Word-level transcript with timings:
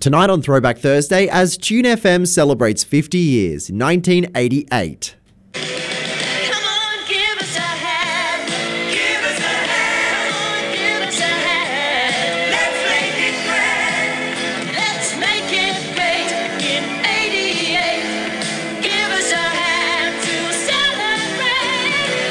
Tonight 0.00 0.30
on 0.30 0.40
Throwback 0.40 0.78
Thursday, 0.78 1.28
as 1.28 1.58
Tune 1.58 1.84
FM 1.84 2.26
celebrates 2.26 2.82
50 2.82 3.18
years 3.18 3.68
in 3.68 3.78
1988. 3.78 5.14
Come 5.52 5.62
on, 5.62 7.06
give 7.06 7.36
us 7.36 7.54
a 7.54 7.60
hand. 7.60 8.48
Give 8.90 9.22
us 9.22 9.38
a 9.38 9.42
hand. 9.42 10.32
Come 10.32 10.40
on, 10.40 10.72
give 10.72 11.02
us 11.06 11.20
a 11.20 11.24
hand. 11.44 12.48
Let's 12.50 12.80
make 12.88 13.12
it 13.28 13.44
grand. 13.44 14.72
Let's 14.72 15.12
make 15.20 15.52
it 15.52 15.76
great 15.92 16.32
in 16.64 16.82
88. 17.04 18.80
Give 18.80 19.10
us 19.12 19.30
a 19.32 19.36
hand 19.36 20.16
to 20.24 20.34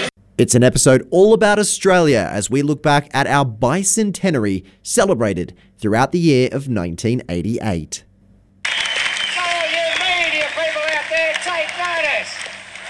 celebrate. 0.02 0.10
It's 0.40 0.56
an 0.56 0.64
episode 0.64 1.08
all 1.12 1.36
about 1.36 1.60
Australia 1.60 2.28
as 2.32 2.50
we 2.50 2.64
look 2.64 2.82
back 2.82 3.12
at 3.14 3.28
our 3.28 3.46
bicentenary 3.46 4.66
celebrated 4.82 5.54
throughout 5.80 6.12
the 6.12 6.20
year 6.20 6.48
of 6.52 6.68
1988. 6.68 8.04
So 8.04 9.46
you 9.72 9.86
media 9.98 10.48
people 10.52 10.86
out 10.92 11.08
there, 11.10 11.34
take 11.42 11.72
notice. 11.80 12.32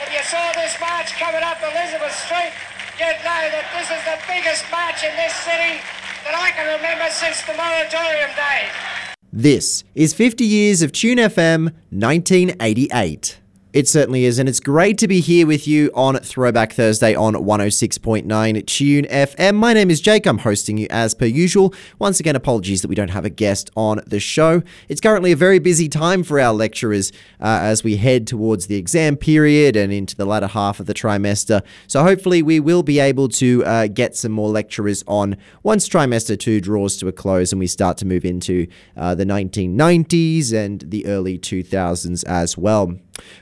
If 0.02 0.10
you 0.12 0.24
saw 0.26 0.52
this 0.54 0.76
march 0.82 1.14
coming 1.16 1.46
up 1.46 1.62
Elizabeth 1.62 2.14
Street, 2.14 2.52
you'd 2.98 3.22
know 3.24 3.44
that 3.54 3.70
this 3.78 3.88
is 3.94 4.02
the 4.04 4.18
biggest 4.28 4.66
march 4.74 5.06
in 5.06 5.16
this 5.16 5.34
city 5.46 5.80
that 6.26 6.36
I 6.36 6.52
can 6.52 6.68
remember 6.76 7.10
since 7.10 7.42
the 7.46 7.54
moratorium 7.54 8.32
days. 8.36 8.74
This 9.32 9.84
is 9.96 10.14
50 10.14 10.44
years 10.44 10.82
of 10.82 10.92
Tune 10.92 11.18
FM 11.18 11.72
1988. 11.92 13.39
It 13.72 13.88
certainly 13.88 14.26
is, 14.26 14.40
and 14.40 14.50
it's 14.50 14.60
great 14.60 14.98
to 14.98 15.08
be 15.08 15.20
here 15.20 15.46
with 15.46 15.68
you 15.68 15.92
on 15.94 16.16
Throwback 16.16 16.74
Thursday 16.74 17.14
on 17.14 17.36
106.9 17.36 18.66
Tune 18.66 19.06
FM. 19.06 19.56
My 19.58 19.74
name 19.74 19.92
is 19.92 20.02
Jake. 20.02 20.26
I'm 20.26 20.40
hosting 20.40 20.80
you 20.80 20.88
as 20.90 21.14
per 21.14 21.28
usual. 21.28 21.76
Once 22.00 22.20
again, 22.20 22.36
apologies 22.36 22.82
that 22.82 22.88
we 22.88 22.96
don't 22.96 23.12
have 23.12 23.26
a 23.26 23.30
guest 23.30 23.70
on 23.78 24.02
the 24.08 24.20
show. 24.20 24.64
It's 24.88 25.00
currently 25.00 25.32
a 25.32 25.36
very 25.36 25.60
busy 25.60 25.88
time 25.88 26.24
for 26.24 26.40
our 26.40 26.52
lecturers 26.52 27.12
uh, 27.40 27.60
as 27.62 27.84
we 27.84 27.98
head 27.98 28.26
towards 28.26 28.66
the 28.66 28.76
exam 28.76 29.16
period 29.16 29.76
and 29.76 29.94
into 29.94 30.16
the 30.16 30.26
latter 30.26 30.48
half 30.48 30.80
of 30.80 30.88
the 30.88 30.96
trimester. 30.96 31.62
So 31.86 32.02
hopefully, 32.02 32.42
we 32.42 32.60
will 32.60 32.82
be 32.82 33.00
able 33.00 33.30
to 33.30 33.64
uh, 33.66 33.86
get 33.86 34.16
some 34.16 34.32
more 34.32 34.50
lecturers 34.50 35.04
on 35.06 35.38
once 35.62 35.88
trimester 35.88 36.40
two 36.40 36.60
draws 36.60 36.98
to 36.98 37.08
a 37.08 37.12
close 37.12 37.52
and 37.52 37.60
we 37.60 37.68
start 37.68 37.98
to 37.98 38.08
move 38.08 38.26
into 38.26 38.66
uh, 38.98 39.14
the 39.14 39.26
1990s 39.26 40.54
and 40.54 40.82
the 40.88 41.06
early 41.06 41.38
2000s 41.38 42.24
as 42.26 42.58
well. 42.58 42.96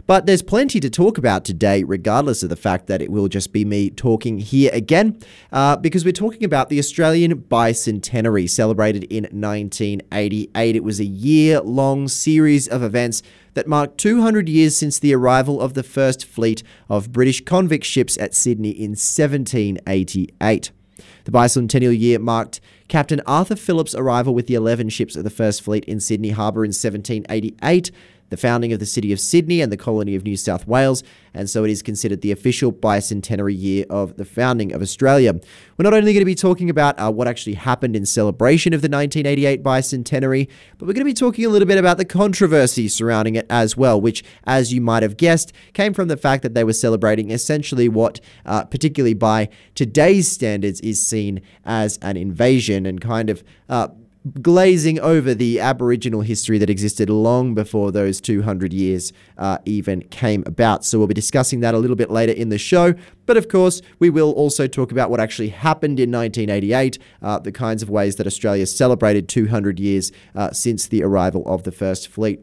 But 0.06 0.26
there's 0.26 0.42
plenty 0.42 0.80
to 0.80 0.90
talk 0.90 1.18
about 1.18 1.46
today, 1.46 1.84
regardless 1.84 2.44
of 2.44 2.50
the 2.50 2.56
fact 2.56 2.88
that 2.88 3.02
it 3.02 3.12
will 3.12 3.28
just 3.28 3.52
be 3.54 3.66
me 3.66 3.90
talking 3.90 4.40
here 4.40 4.70
again, 4.74 5.20
uh, 5.52 5.76
because 5.76 6.06
we're 6.06 6.12
talking 6.12 6.44
about 6.44 6.70
the 6.70 6.80
Australian 6.80 7.36
Bicentenary 7.36 8.50
celebrated 8.50 9.04
in 9.06 9.24
1988. 9.24 10.76
It 10.76 10.84
was 10.84 11.00
a 11.00 11.06
year 11.06 11.62
long 11.62 12.08
series 12.08 12.68
of 12.68 12.84
events 12.84 13.24
that 13.54 13.68
marked 13.68 13.98
200 13.98 14.48
years 14.48 14.78
since 14.78 15.00
the 15.00 15.16
arrival 15.16 15.60
of 15.60 15.74
the 15.74 15.84
first 15.84 16.26
fleet 16.26 16.62
of 16.90 17.12
British 17.12 17.44
convict 17.44 17.86
ships 17.86 18.18
at 18.18 18.36
Sydney 18.36 18.70
in 18.70 18.92
1788. 18.92 20.72
The 21.24 21.32
bicentennial 21.32 21.98
year 21.98 22.20
marked 22.20 22.62
Captain 22.88 23.22
Arthur 23.26 23.56
Phillip's 23.56 23.96
arrival 23.96 24.34
with 24.34 24.48
the 24.48 24.56
11 24.56 24.90
ships 24.90 25.16
of 25.16 25.24
the 25.24 25.30
First 25.30 25.62
Fleet 25.62 25.84
in 25.86 26.00
Sydney 26.00 26.30
Harbour 26.30 26.64
in 26.64 26.70
1788, 26.70 27.92
the 28.30 28.38
founding 28.38 28.74
of 28.74 28.80
the 28.80 28.86
city 28.86 29.12
of 29.12 29.20
Sydney 29.20 29.62
and 29.62 29.72
the 29.72 29.78
colony 29.78 30.16
of 30.16 30.24
New 30.24 30.38
South 30.38 30.68
Wales, 30.68 31.04
and 31.34 31.50
so 31.50 31.64
it 31.64 31.70
is 31.70 31.82
considered 31.82 32.22
the 32.22 32.32
official 32.32 32.72
bicentenary 32.72 33.58
year 33.58 33.86
of 33.90 34.18
the 34.18 34.26
founding 34.26 34.74
of 34.74 34.82
Australia. 34.82 35.34
We're 35.34 35.84
not 35.84 35.94
only 35.94 36.14
going 36.14 36.22
to 36.22 36.26
be 36.26 36.36
talking 36.36 36.70
about 36.70 37.00
uh, 37.00 37.12
what 37.12 37.28
actually 37.28 37.54
happened 37.54 37.96
in 37.96 38.06
celebration 38.06 38.74
of 38.74 38.82
the 38.82 38.90
1988 38.90 39.64
bicentenary, 39.64 40.48
but 40.78 40.88
we're 40.88 40.94
going 40.94 41.02
to 41.02 41.06
be 41.06 41.14
talking 41.14 41.46
a 41.46 41.50
little 41.50 41.68
bit 41.68 41.78
about 41.78 41.98
the 41.98 42.06
controversy 42.06 42.88
surrounding 42.88 43.36
it 43.36 43.46
as 43.50 43.78
well, 43.78 44.00
which, 44.02 44.24
as 44.46 44.74
you 44.74 44.82
might 44.82 45.04
have 45.04 45.18
guessed, 45.18 45.54
came 45.74 45.94
from 45.94 46.08
the 46.08 46.18
fact 46.18 46.44
that 46.44 46.54
they 46.54 46.64
were 46.64 46.74
celebrating 46.74 47.32
essentially 47.32 47.88
what, 47.88 48.20
uh, 48.46 48.64
particularly 48.66 49.14
by 49.14 49.50
today's 49.76 50.30
standards, 50.30 50.82
is 50.82 51.06
seen 51.06 51.42
as 51.66 51.98
an 52.02 52.18
invasion 52.18 52.86
and 52.86 53.00
kind 53.00 53.30
of. 53.30 53.44
Uh, 53.70 53.90
glazing 54.42 55.00
over 55.00 55.34
the 55.34 55.60
Aboriginal 55.60 56.22
history 56.22 56.58
that 56.58 56.70
existed 56.70 57.10
long 57.10 57.54
before 57.54 57.92
those 57.92 58.22
200 58.22 58.74
years 58.74 59.14
uh, 59.38 59.58
even 59.66 60.02
came 60.04 60.44
about. 60.46 60.86
So 60.86 60.98
we'll 60.98 61.08
be 61.08 61.14
discussing 61.14 61.60
that 61.62 61.74
a 61.74 61.78
little 61.78 61.96
bit 61.96 62.10
later 62.10 62.34
in 62.34 62.50
the 62.50 62.58
show. 62.58 62.94
But 63.26 63.38
of 63.38 63.48
course, 63.48 63.82
we 64.00 64.10
will 64.10 64.32
also 64.32 64.68
talk 64.68 64.92
about 64.92 65.10
what 65.10 65.20
actually 65.20 65.50
happened 65.50 66.00
in 66.00 66.12
1988, 66.12 67.00
uh, 67.22 67.40
the 67.40 67.52
kinds 67.52 67.84
of 67.84 67.90
ways 67.90 68.16
that 68.16 68.28
Australia 68.28 68.66
celebrated 68.66 69.28
200 69.28 69.80
years 69.80 70.12
uh, 70.36 70.52
since 70.52 70.88
the 70.88 71.04
arrival 71.04 71.44
of 71.46 71.64
the 71.64 71.72
First 71.72 72.08
Fleet. 72.08 72.42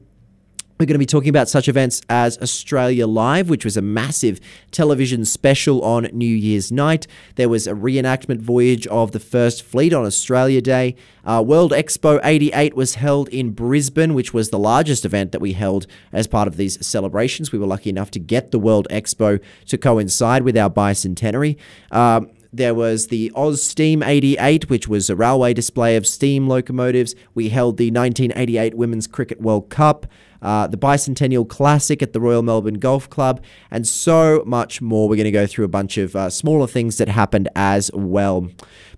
We're 0.77 0.87
going 0.87 0.95
to 0.97 0.99
be 0.99 1.07
talking 1.07 1.29
about 1.29 1.49
such 1.49 1.69
events 1.69 2.03
as 2.09 2.37
Australia 2.39 3.07
Live, 3.07 3.49
which 3.49 3.65
was 3.65 3.77
a 3.77 3.83
massive 3.83 4.41
television 4.73 5.25
special 5.25 5.81
on 5.83 6.09
New 6.13 6.27
Year's 6.27 6.73
night. 6.73 7.07
There 7.37 7.49
was 7.49 7.69
a 7.69 7.75
reenactment 7.75 8.41
voyage 8.41 8.85
of 8.89 9.13
the 9.13 9.21
First 9.21 9.63
Fleet 9.63 9.93
on 9.93 10.05
Australia 10.05 10.61
Day. 10.61 10.97
Uh, 11.25 11.45
World 11.47 11.71
Expo 11.71 12.19
88 12.25 12.75
was 12.75 12.97
held 12.97 13.29
in 13.29 13.53
Brisbane, 13.53 14.15
which 14.15 14.35
was 14.35 14.51
the 14.51 14.59
largest 14.59 15.05
event 15.05 15.31
that 15.31 15.41
we 15.41 15.53
held 15.53 15.87
as 16.13 16.27
part 16.27 16.49
of 16.49 16.57
these 16.57 16.85
celebrations. 16.85 17.53
We 17.53 17.61
were 17.61 17.67
lucky 17.67 17.91
enough 17.91 18.11
to 18.11 18.19
get 18.19 18.51
the 18.51 18.59
World 18.59 18.89
Expo 18.91 19.41
to 19.67 19.79
coincide 19.79 20.43
with 20.43 20.57
our 20.59 20.71
bicentenary. 20.71 21.57
Um, 21.93 22.31
there 22.55 22.75
was 22.75 23.09
the 23.09 23.33
Oz 23.35 23.63
Steam 23.63 24.01
88, 24.01 24.71
which 24.71 24.87
was 24.87 25.11
a 25.11 25.17
railway 25.17 25.55
display 25.55 25.97
of 25.97 26.07
steam 26.07 26.47
locomotives. 26.47 27.17
We 27.35 27.49
held 27.49 27.79
the 27.79 27.91
1988 27.91 28.75
Women's 28.75 29.09
Cricket 29.09 29.41
World 29.41 29.71
Cup, 29.71 30.07
uh, 30.43 30.67
the 30.67 30.77
Bicentennial 30.77 31.49
Classic 31.49 32.03
at 32.03 32.13
the 32.13 32.21
Royal 32.21 32.43
Melbourne 32.43 32.79
Golf 32.79 33.09
Club, 33.09 33.43
and 33.71 33.87
so 33.87 34.43
much 34.47 34.81
more. 34.81 35.09
We're 35.09 35.17
going 35.17 35.25
to 35.25 35.31
go 35.31 35.47
through 35.47 35.65
a 35.65 35.69
bunch 35.69 35.99
of 35.99 36.15
uh, 36.15 36.31
smaller 36.31 36.67
things 36.67 36.99
that 36.99 37.09
happened 37.09 37.49
as 37.55 37.91
well. 37.93 38.49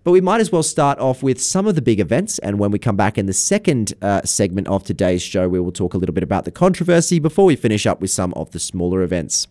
But 0.05 0.13
we 0.13 0.21
might 0.21 0.41
as 0.41 0.53
well 0.53 0.63
start 0.63 1.01
off 1.01 1.23
with 1.23 1.41
some 1.41 1.67
of 1.67 1.75
the 1.75 1.83
big 1.83 1.99
events. 1.99 2.39
And 2.39 2.61
when 2.61 2.71
we 2.71 2.79
come 2.79 2.97
back 2.97 3.19
in 3.19 3.27
the 3.27 3.33
second 3.33 3.93
uh, 4.01 4.23
segment 4.23 4.69
of 4.69 4.85
today's 4.85 5.21
show, 5.21 5.49
we 5.49 5.59
will 5.59 5.73
talk 5.73 5.95
a 5.95 5.99
little 5.99 6.15
bit 6.15 6.23
about 6.23 6.45
the 6.45 6.53
controversy 6.53 7.19
before 7.19 7.45
we 7.45 7.57
finish 7.57 7.87
up 7.87 8.01
with 8.01 8.11
some 8.11 8.33
of 8.35 8.53
the 8.53 8.61
smaller 8.61 9.03
events. 9.03 9.49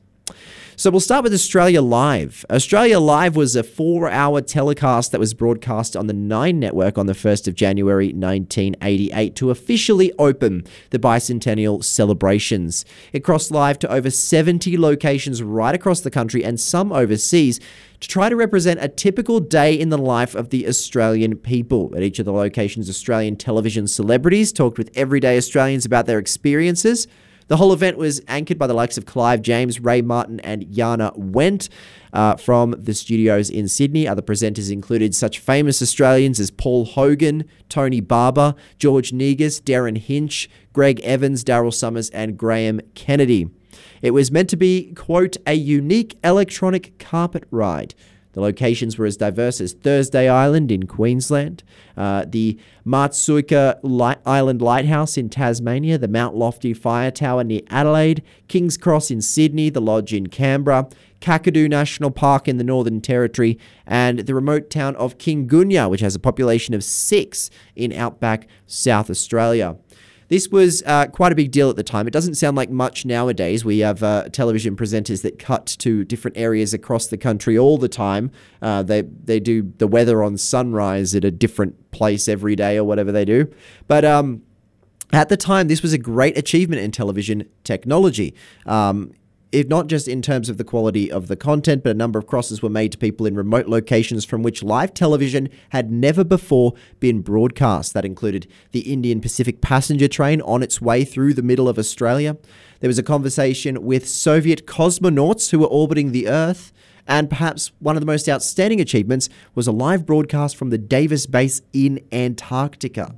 So 0.78 0.92
we'll 0.92 1.00
start 1.00 1.24
with 1.24 1.34
Australia 1.34 1.82
Live. 1.82 2.46
Australia 2.50 3.00
Live 3.00 3.38
was 3.38 3.56
a 3.56 3.64
four 3.64 4.10
hour 4.10 4.42
telecast 4.42 5.14
that 5.14 5.20
was 5.20 5.34
broadcast 5.34 5.96
on 5.96 6.08
the 6.08 6.14
Nine 6.14 6.60
Network 6.60 6.98
on 6.98 7.06
the 7.06 7.14
1st 7.14 7.48
of 7.48 7.56
January 7.56 8.08
1988 8.08 9.38
to 9.38 9.52
officially 9.52 10.12
open 10.20 10.66
the 10.90 11.00
bicentennial 11.00 11.82
celebrations. 11.82 12.84
It 13.14 13.24
crossed 13.24 13.52
live 13.52 13.80
to 13.80 13.90
over 13.90 14.10
70 14.10 14.78
locations 14.78 15.42
right 15.42 15.74
across 15.74 16.02
the 16.02 16.12
country 16.12 16.44
and 16.44 16.60
some 16.60 16.92
overseas 16.92 17.62
to 18.02 18.10
try 18.10 18.28
to 18.28 18.36
represent 18.36 18.84
a 18.84 18.90
typical 18.90 19.40
day 19.40 19.80
in 19.80 19.88
the 19.88 19.98
life 19.98 20.36
of 20.36 20.50
the 20.50 20.68
Australian 20.68 21.38
people. 21.38 21.94
At 21.96 22.04
each 22.04 22.20
of 22.20 22.26
the 22.26 22.34
locations, 22.34 22.90
Australian 22.90 23.38
television 23.38 23.88
celebrities 23.88 24.52
talked 24.52 24.78
with 24.78 24.92
everyday 24.94 25.38
Australians 25.38 25.86
about 25.86 26.06
their 26.06 26.20
experiences. 26.20 27.08
The 27.48 27.58
whole 27.58 27.74
event 27.74 27.98
was 27.98 28.22
anchored 28.28 28.58
by 28.58 28.66
the 28.66 28.74
likes 28.74 28.98
of 28.98 29.06
Clive 29.06 29.42
James, 29.44 29.80
Ray 29.80 30.02
Martin, 30.02 30.40
and 30.40 30.72
Jana 30.72 31.12
Wendt 31.12 31.70
uh, 32.12 32.38
from 32.38 32.76
the 32.78 32.94
studios 32.94 33.52
in 33.52 33.68
Sydney. 33.68 34.08
Other 34.08 34.24
presenters 34.24 34.72
included 34.72 35.14
such 35.14 35.38
famous 35.38 35.80
Australians 35.82 36.40
as 36.40 36.50
Paul 36.50 36.86
Hogan, 36.86 37.46
Tony 37.70 38.02
Barber, 38.02 38.56
George 38.80 39.14
Negus, 39.14 39.62
Derryn 39.62 39.98
Hinch, 39.98 40.50
Greg 40.74 41.00
Evans, 41.02 41.44
Daryl 41.44 41.74
Somers, 41.74 42.10
and 42.10 42.36
Graham 42.36 42.82
Kennedy. 42.96 43.50
It 44.02 44.12
was 44.12 44.32
meant 44.32 44.50
to 44.50 44.58
be, 44.58 44.94
quote, 44.96 45.38
a 45.46 45.54
unique 45.54 46.18
electronic 46.24 46.98
carpet 46.98 47.46
ride. 47.52 47.94
The 48.36 48.42
locations 48.42 48.98
were 48.98 49.06
as 49.06 49.16
diverse 49.16 49.62
as 49.62 49.72
Thursday 49.72 50.28
Island 50.28 50.70
in 50.70 50.88
Queensland, 50.88 51.64
uh, 51.96 52.26
the 52.28 52.60
Maatsuyker 52.86 53.80
Light- 53.82 54.20
Island 54.26 54.62
Lighthouse 54.62 55.18
in 55.18 55.30
Tasmania, 55.30 55.98
the 55.98 56.10
Mount 56.10 56.36
Lofty 56.36 56.74
Fire 56.74 57.12
Tower 57.12 57.46
near 57.46 57.62
Adelaide, 57.70 58.22
King's 58.50 58.76
Cross 58.76 59.10
in 59.10 59.22
Sydney, 59.22 59.70
the 59.70 59.80
Lodge 59.80 60.14
in 60.14 60.28
Canberra, 60.28 60.90
Kakadu 61.22 61.70
National 61.70 62.12
Park 62.12 62.50
in 62.50 62.58
the 62.58 62.64
Northern 62.66 63.00
Territory, 63.00 63.58
and 63.88 64.20
the 64.20 64.36
remote 64.36 64.70
town 64.70 64.98
of 64.98 65.18
Kingoonya, 65.18 65.90
which 65.90 66.02
has 66.02 66.14
a 66.14 66.20
population 66.20 66.74
of 66.74 66.84
six 66.84 67.50
in 67.74 67.94
outback 67.94 68.50
South 68.68 69.10
Australia. 69.10 69.78
This 70.28 70.50
was 70.50 70.82
uh, 70.86 71.08
quite 71.08 71.32
a 71.32 71.36
big 71.36 71.52
deal 71.52 71.70
at 71.70 71.76
the 71.76 71.84
time. 71.84 72.08
It 72.08 72.12
doesn't 72.12 72.36
sound 72.36 72.58
like 72.58 72.70
much 72.70 73.06
nowadays. 73.06 73.64
We 73.64 73.80
have 73.80 74.02
uh, 74.02 74.30
television 74.30 74.76
presenters 74.76 75.22
that 75.22 75.38
cut 75.38 75.66
to 75.80 76.04
different 76.04 76.38
areas 76.38 76.74
across 76.74 77.08
the 77.08 77.18
country 77.18 77.58
all 77.58 77.78
the 77.78 77.90
time. 77.90 78.32
Uh, 78.62 78.84
they 78.84 79.02
they 79.02 79.40
do 79.40 79.74
the 79.78 79.88
weather 79.88 80.24
on 80.24 80.38
sunrise 80.38 81.14
at 81.16 81.24
a 81.24 81.32
different 81.32 81.92
place 81.92 82.28
every 82.28 82.56
day 82.56 82.78
or 82.78 82.84
whatever 82.84 83.12
they 83.12 83.26
do. 83.26 83.52
But 83.88 84.04
um, 84.04 84.42
at 85.14 85.30
the 85.30 85.38
time, 85.38 85.68
this 85.68 85.82
was 85.82 85.94
a 85.94 85.98
great 85.98 86.38
achievement 86.38 86.82
in 86.82 86.92
television 86.92 87.48
technology. 87.64 88.34
Um, 88.66 89.14
if 89.56 89.70
not 89.70 89.88
just 89.88 90.10
in 90.10 90.22
terms 90.22 90.50
of 90.50 90.58
the 90.58 90.66
quality 90.66 91.10
of 91.10 91.30
the 91.30 91.36
content, 91.38 91.82
but 91.82 91.92
a 91.92 91.94
number 91.94 92.20
of 92.20 92.28
crosses 92.28 92.62
were 92.62 92.70
made 92.70 92.92
to 92.92 92.98
people 92.98 93.26
in 93.26 93.36
remote 93.36 93.68
locations 93.68 94.26
from 94.26 94.44
which 94.44 94.62
live 94.62 94.94
television 94.94 95.48
had 95.70 95.90
never 95.90 96.26
before 96.26 96.74
been 97.00 97.22
broadcast. 97.22 97.94
That 97.94 98.04
included 98.04 98.48
the 98.74 98.82
Indian 98.82 99.22
Pacific 99.22 99.62
passenger 99.62 100.10
train 100.10 100.42
on 100.42 100.62
its 100.62 100.82
way 100.82 101.06
through 101.06 101.34
the 101.34 101.42
middle 101.42 101.70
of 101.70 101.80
Australia. 101.80 102.36
There 102.82 102.90
was 102.90 103.00
a 103.00 103.04
conversation 103.04 103.82
with 103.84 104.10
Soviet 104.10 104.68
cosmonauts 104.68 105.52
who 105.52 105.60
were 105.60 105.68
orbiting 105.68 106.12
the 106.12 106.28
Earth. 106.28 106.74
And 107.08 107.30
perhaps 107.30 107.72
one 107.80 107.96
of 107.96 108.02
the 108.02 108.08
most 108.08 108.28
outstanding 108.28 108.82
achievements 108.82 109.30
was 109.54 109.68
a 109.68 109.72
live 109.72 110.06
broadcast 110.06 110.58
from 110.58 110.70
the 110.70 110.78
Davis 110.78 111.28
base 111.28 111.62
in 111.72 112.02
Antarctica. 112.12 113.16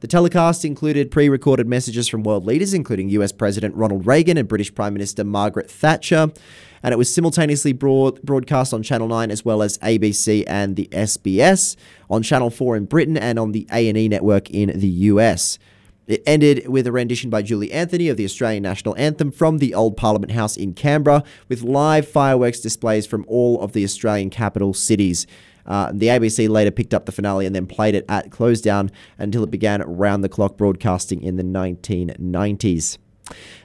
The 0.00 0.08
telecast 0.08 0.64
included 0.64 1.10
pre 1.10 1.28
recorded 1.28 1.68
messages 1.68 2.08
from 2.08 2.22
world 2.22 2.46
leaders, 2.46 2.72
including 2.72 3.10
US 3.10 3.32
President 3.32 3.74
Ronald 3.74 4.06
Reagan 4.06 4.38
and 4.38 4.48
British 4.48 4.74
Prime 4.74 4.94
Minister 4.94 5.24
Margaret 5.24 5.70
Thatcher. 5.70 6.32
And 6.82 6.94
it 6.94 6.96
was 6.96 7.14
simultaneously 7.14 7.74
broad- 7.74 8.22
broadcast 8.22 8.72
on 8.72 8.82
Channel 8.82 9.08
9 9.08 9.30
as 9.30 9.44
well 9.44 9.62
as 9.62 9.76
ABC 9.78 10.44
and 10.46 10.76
the 10.76 10.88
SBS, 10.90 11.76
on 12.08 12.22
Channel 12.22 12.48
4 12.48 12.76
in 12.76 12.86
Britain, 12.86 13.18
and 13.18 13.38
on 13.38 13.52
the 13.52 13.66
A&E 13.70 14.08
network 14.08 14.48
in 14.48 14.72
the 14.78 14.88
US. 14.88 15.58
It 16.06 16.22
ended 16.26 16.66
with 16.66 16.86
a 16.86 16.92
rendition 16.92 17.28
by 17.28 17.42
Julie 17.42 17.70
Anthony 17.70 18.08
of 18.08 18.16
the 18.16 18.24
Australian 18.24 18.62
National 18.62 18.96
Anthem 18.96 19.30
from 19.30 19.58
the 19.58 19.74
Old 19.74 19.98
Parliament 19.98 20.32
House 20.32 20.56
in 20.56 20.72
Canberra, 20.72 21.22
with 21.48 21.62
live 21.62 22.08
fireworks 22.08 22.60
displays 22.60 23.06
from 23.06 23.26
all 23.28 23.60
of 23.60 23.74
the 23.74 23.84
Australian 23.84 24.30
capital 24.30 24.72
cities. 24.72 25.26
Uh, 25.66 25.90
the 25.92 26.06
ABC 26.06 26.48
later 26.48 26.70
picked 26.70 26.94
up 26.94 27.06
the 27.06 27.12
finale 27.12 27.46
and 27.46 27.54
then 27.54 27.66
played 27.66 27.94
it 27.94 28.04
at 28.08 28.30
close 28.30 28.60
down 28.60 28.90
until 29.18 29.42
it 29.44 29.50
began 29.50 29.82
round 29.82 30.24
the 30.24 30.28
clock 30.28 30.56
broadcasting 30.56 31.22
in 31.22 31.36
the 31.36 31.42
1990s. 31.42 32.98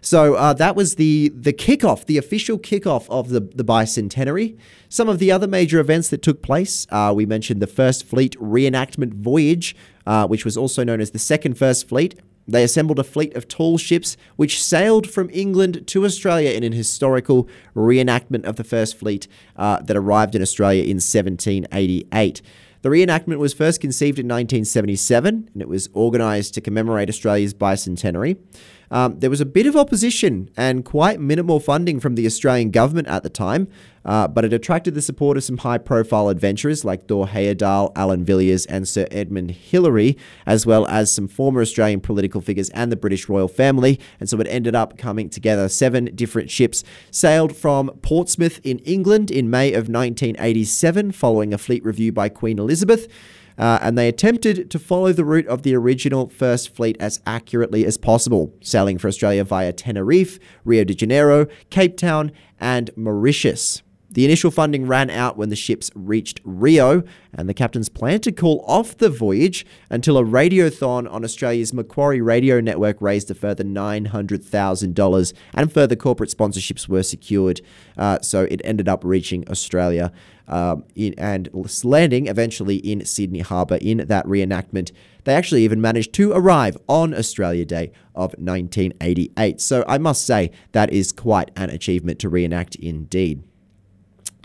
So 0.01 0.35
uh, 0.35 0.53
that 0.53 0.75
was 0.75 0.95
the 0.95 1.29
the 1.29 1.53
kickoff, 1.53 2.05
the 2.05 2.17
official 2.17 2.59
kickoff 2.59 3.09
of 3.09 3.29
the 3.29 3.39
the 3.39 3.63
bicentenary. 3.63 4.57
Some 4.89 5.09
of 5.09 5.19
the 5.19 5.31
other 5.31 5.47
major 5.47 5.79
events 5.79 6.09
that 6.09 6.21
took 6.21 6.41
place, 6.41 6.85
uh, 6.91 7.11
we 7.15 7.25
mentioned 7.25 7.61
the 7.61 7.67
First 7.67 8.05
Fleet 8.05 8.37
reenactment 8.39 9.13
voyage, 9.13 9.75
uh, 10.05 10.27
which 10.27 10.45
was 10.45 10.55
also 10.55 10.83
known 10.83 11.01
as 11.01 11.11
the 11.11 11.19
Second 11.19 11.57
First 11.57 11.87
Fleet. 11.87 12.19
They 12.47 12.63
assembled 12.63 12.99
a 12.99 13.03
fleet 13.03 13.35
of 13.35 13.47
tall 13.47 13.77
ships 13.77 14.17
which 14.35 14.63
sailed 14.63 15.09
from 15.09 15.29
England 15.33 15.87
to 15.87 16.05
Australia 16.05 16.51
in 16.51 16.63
an 16.63 16.73
historical 16.73 17.49
reenactment 17.75 18.45
of 18.45 18.55
the 18.55 18.63
First 18.63 18.97
Fleet 18.97 19.27
uh, 19.55 19.81
that 19.81 19.97
arrived 19.97 20.35
in 20.35 20.41
Australia 20.41 20.83
in 20.83 20.97
1788. 20.97 22.41
The 22.81 22.89
reenactment 22.89 23.39
was 23.39 23.53
first 23.53 23.81
conceived 23.81 24.19
in 24.19 24.25
1977 24.25 25.49
and 25.51 25.61
it 25.61 25.67
was 25.67 25.89
organised 25.95 26.53
to 26.53 26.61
commemorate 26.61 27.09
Australia's 27.09 27.53
bicentenary. 27.53 28.37
Um, 28.91 29.19
there 29.19 29.31
was 29.31 29.41
a 29.41 29.45
bit 29.45 29.65
of 29.65 29.75
opposition 29.75 30.51
and 30.55 30.85
quite 30.85 31.19
minimal 31.19 31.59
funding 31.59 31.99
from 31.99 32.13
the 32.13 32.27
Australian 32.27 32.69
government 32.69 33.07
at 33.07 33.23
the 33.23 33.29
time, 33.29 33.67
uh, 34.05 34.27
but 34.27 34.45
it 34.45 34.53
attracted 34.53 34.93
the 34.93 35.01
support 35.01 35.35
of 35.35 35.43
some 35.43 35.57
high 35.57 35.79
profile 35.79 36.29
adventurers 36.29 36.85
like 36.85 37.07
Thor 37.07 37.27
Heyerdahl, 37.27 37.91
Alan 37.95 38.23
Villiers, 38.23 38.65
and 38.67 38.87
Sir 38.87 39.07
Edmund 39.09 39.51
Hillary, 39.51 40.17
as 40.45 40.65
well 40.65 40.85
as 40.87 41.11
some 41.11 41.27
former 41.27 41.61
Australian 41.61 42.01
political 42.01 42.39
figures 42.39 42.69
and 42.69 42.91
the 42.91 42.95
British 42.95 43.27
royal 43.27 43.47
family. 43.47 43.99
And 44.19 44.29
so 44.29 44.39
it 44.39 44.47
ended 44.47 44.75
up 44.75 44.97
coming 44.97 45.29
together. 45.29 45.67
Seven 45.67 46.05
different 46.15 46.51
ships 46.51 46.83
sailed 47.09 47.55
from 47.55 47.89
Portsmouth 48.01 48.59
in 48.63 48.79
England 48.79 49.31
in 49.31 49.49
May 49.49 49.69
of 49.69 49.89
1987 49.89 51.11
following 51.11 51.53
a 51.53 51.57
fleet 51.57 51.83
review 51.83 52.11
by 52.11 52.29
Queen 52.29 52.59
Elizabeth. 52.59 53.07
Uh, 53.57 53.79
and 53.81 53.97
they 53.97 54.09
attempted 54.09 54.69
to 54.69 54.77
follow 54.77 55.13
the 55.13 55.23
route 55.23 55.47
of 55.47 55.63
the 55.63 55.73
original 55.73 56.27
First 56.27 56.75
Fleet 56.75 56.97
as 56.99 57.21
accurately 57.25 57.85
as 57.85 57.97
possible, 57.97 58.53
sailing 58.61 58.97
for 58.97 59.07
Australia 59.07 59.43
via 59.45 59.71
Tenerife, 59.71 60.39
Rio 60.65 60.83
de 60.83 60.93
Janeiro, 60.93 61.47
Cape 61.69 61.95
Town, 61.95 62.33
and 62.59 62.91
Mauritius. 62.97 63.81
The 64.15 64.23
initial 64.23 64.49
funding 64.49 64.87
ran 64.87 65.09
out 65.09 65.35
when 65.35 65.49
the 65.49 65.57
ships 65.57 65.91
reached 65.93 66.39
Rio, 66.45 67.03
and 67.33 67.49
the 67.49 67.53
captains 67.53 67.89
planned 67.89 68.23
to 68.23 68.31
call 68.31 68.63
off 68.65 68.97
the 68.97 69.09
voyage 69.09 69.65
until 69.89 70.17
a 70.17 70.23
radiothon 70.23 71.11
on 71.11 71.25
Australia's 71.25 71.73
Macquarie 71.73 72.21
Radio 72.21 72.61
Network 72.61 73.01
raised 73.01 73.29
a 73.29 73.35
further 73.35 73.65
$900,000, 73.65 75.33
and 75.53 75.73
further 75.73 75.97
corporate 75.97 76.29
sponsorships 76.29 76.87
were 76.87 77.03
secured. 77.03 77.59
Uh, 77.97 78.17
so 78.21 78.43
it 78.43 78.61
ended 78.63 78.87
up 78.87 79.03
reaching 79.03 79.45
Australia 79.49 80.13
um, 80.47 80.85
in, 80.95 81.13
and 81.17 81.49
landing 81.83 82.27
eventually 82.27 82.77
in 82.77 83.03
Sydney 83.03 83.41
Harbour 83.41 83.79
in 83.81 83.97
that 83.97 84.25
reenactment. 84.27 84.93
They 85.25 85.33
actually 85.33 85.65
even 85.65 85.81
managed 85.81 86.13
to 86.13 86.31
arrive 86.31 86.77
on 86.87 87.13
Australia 87.13 87.65
Day 87.65 87.91
of 88.15 88.33
1988. 88.37 89.59
So 89.59 89.83
I 89.89 89.97
must 89.97 90.25
say 90.25 90.51
that 90.71 90.93
is 90.93 91.11
quite 91.11 91.51
an 91.57 91.69
achievement 91.69 92.19
to 92.19 92.29
reenact 92.29 92.75
indeed. 92.75 93.43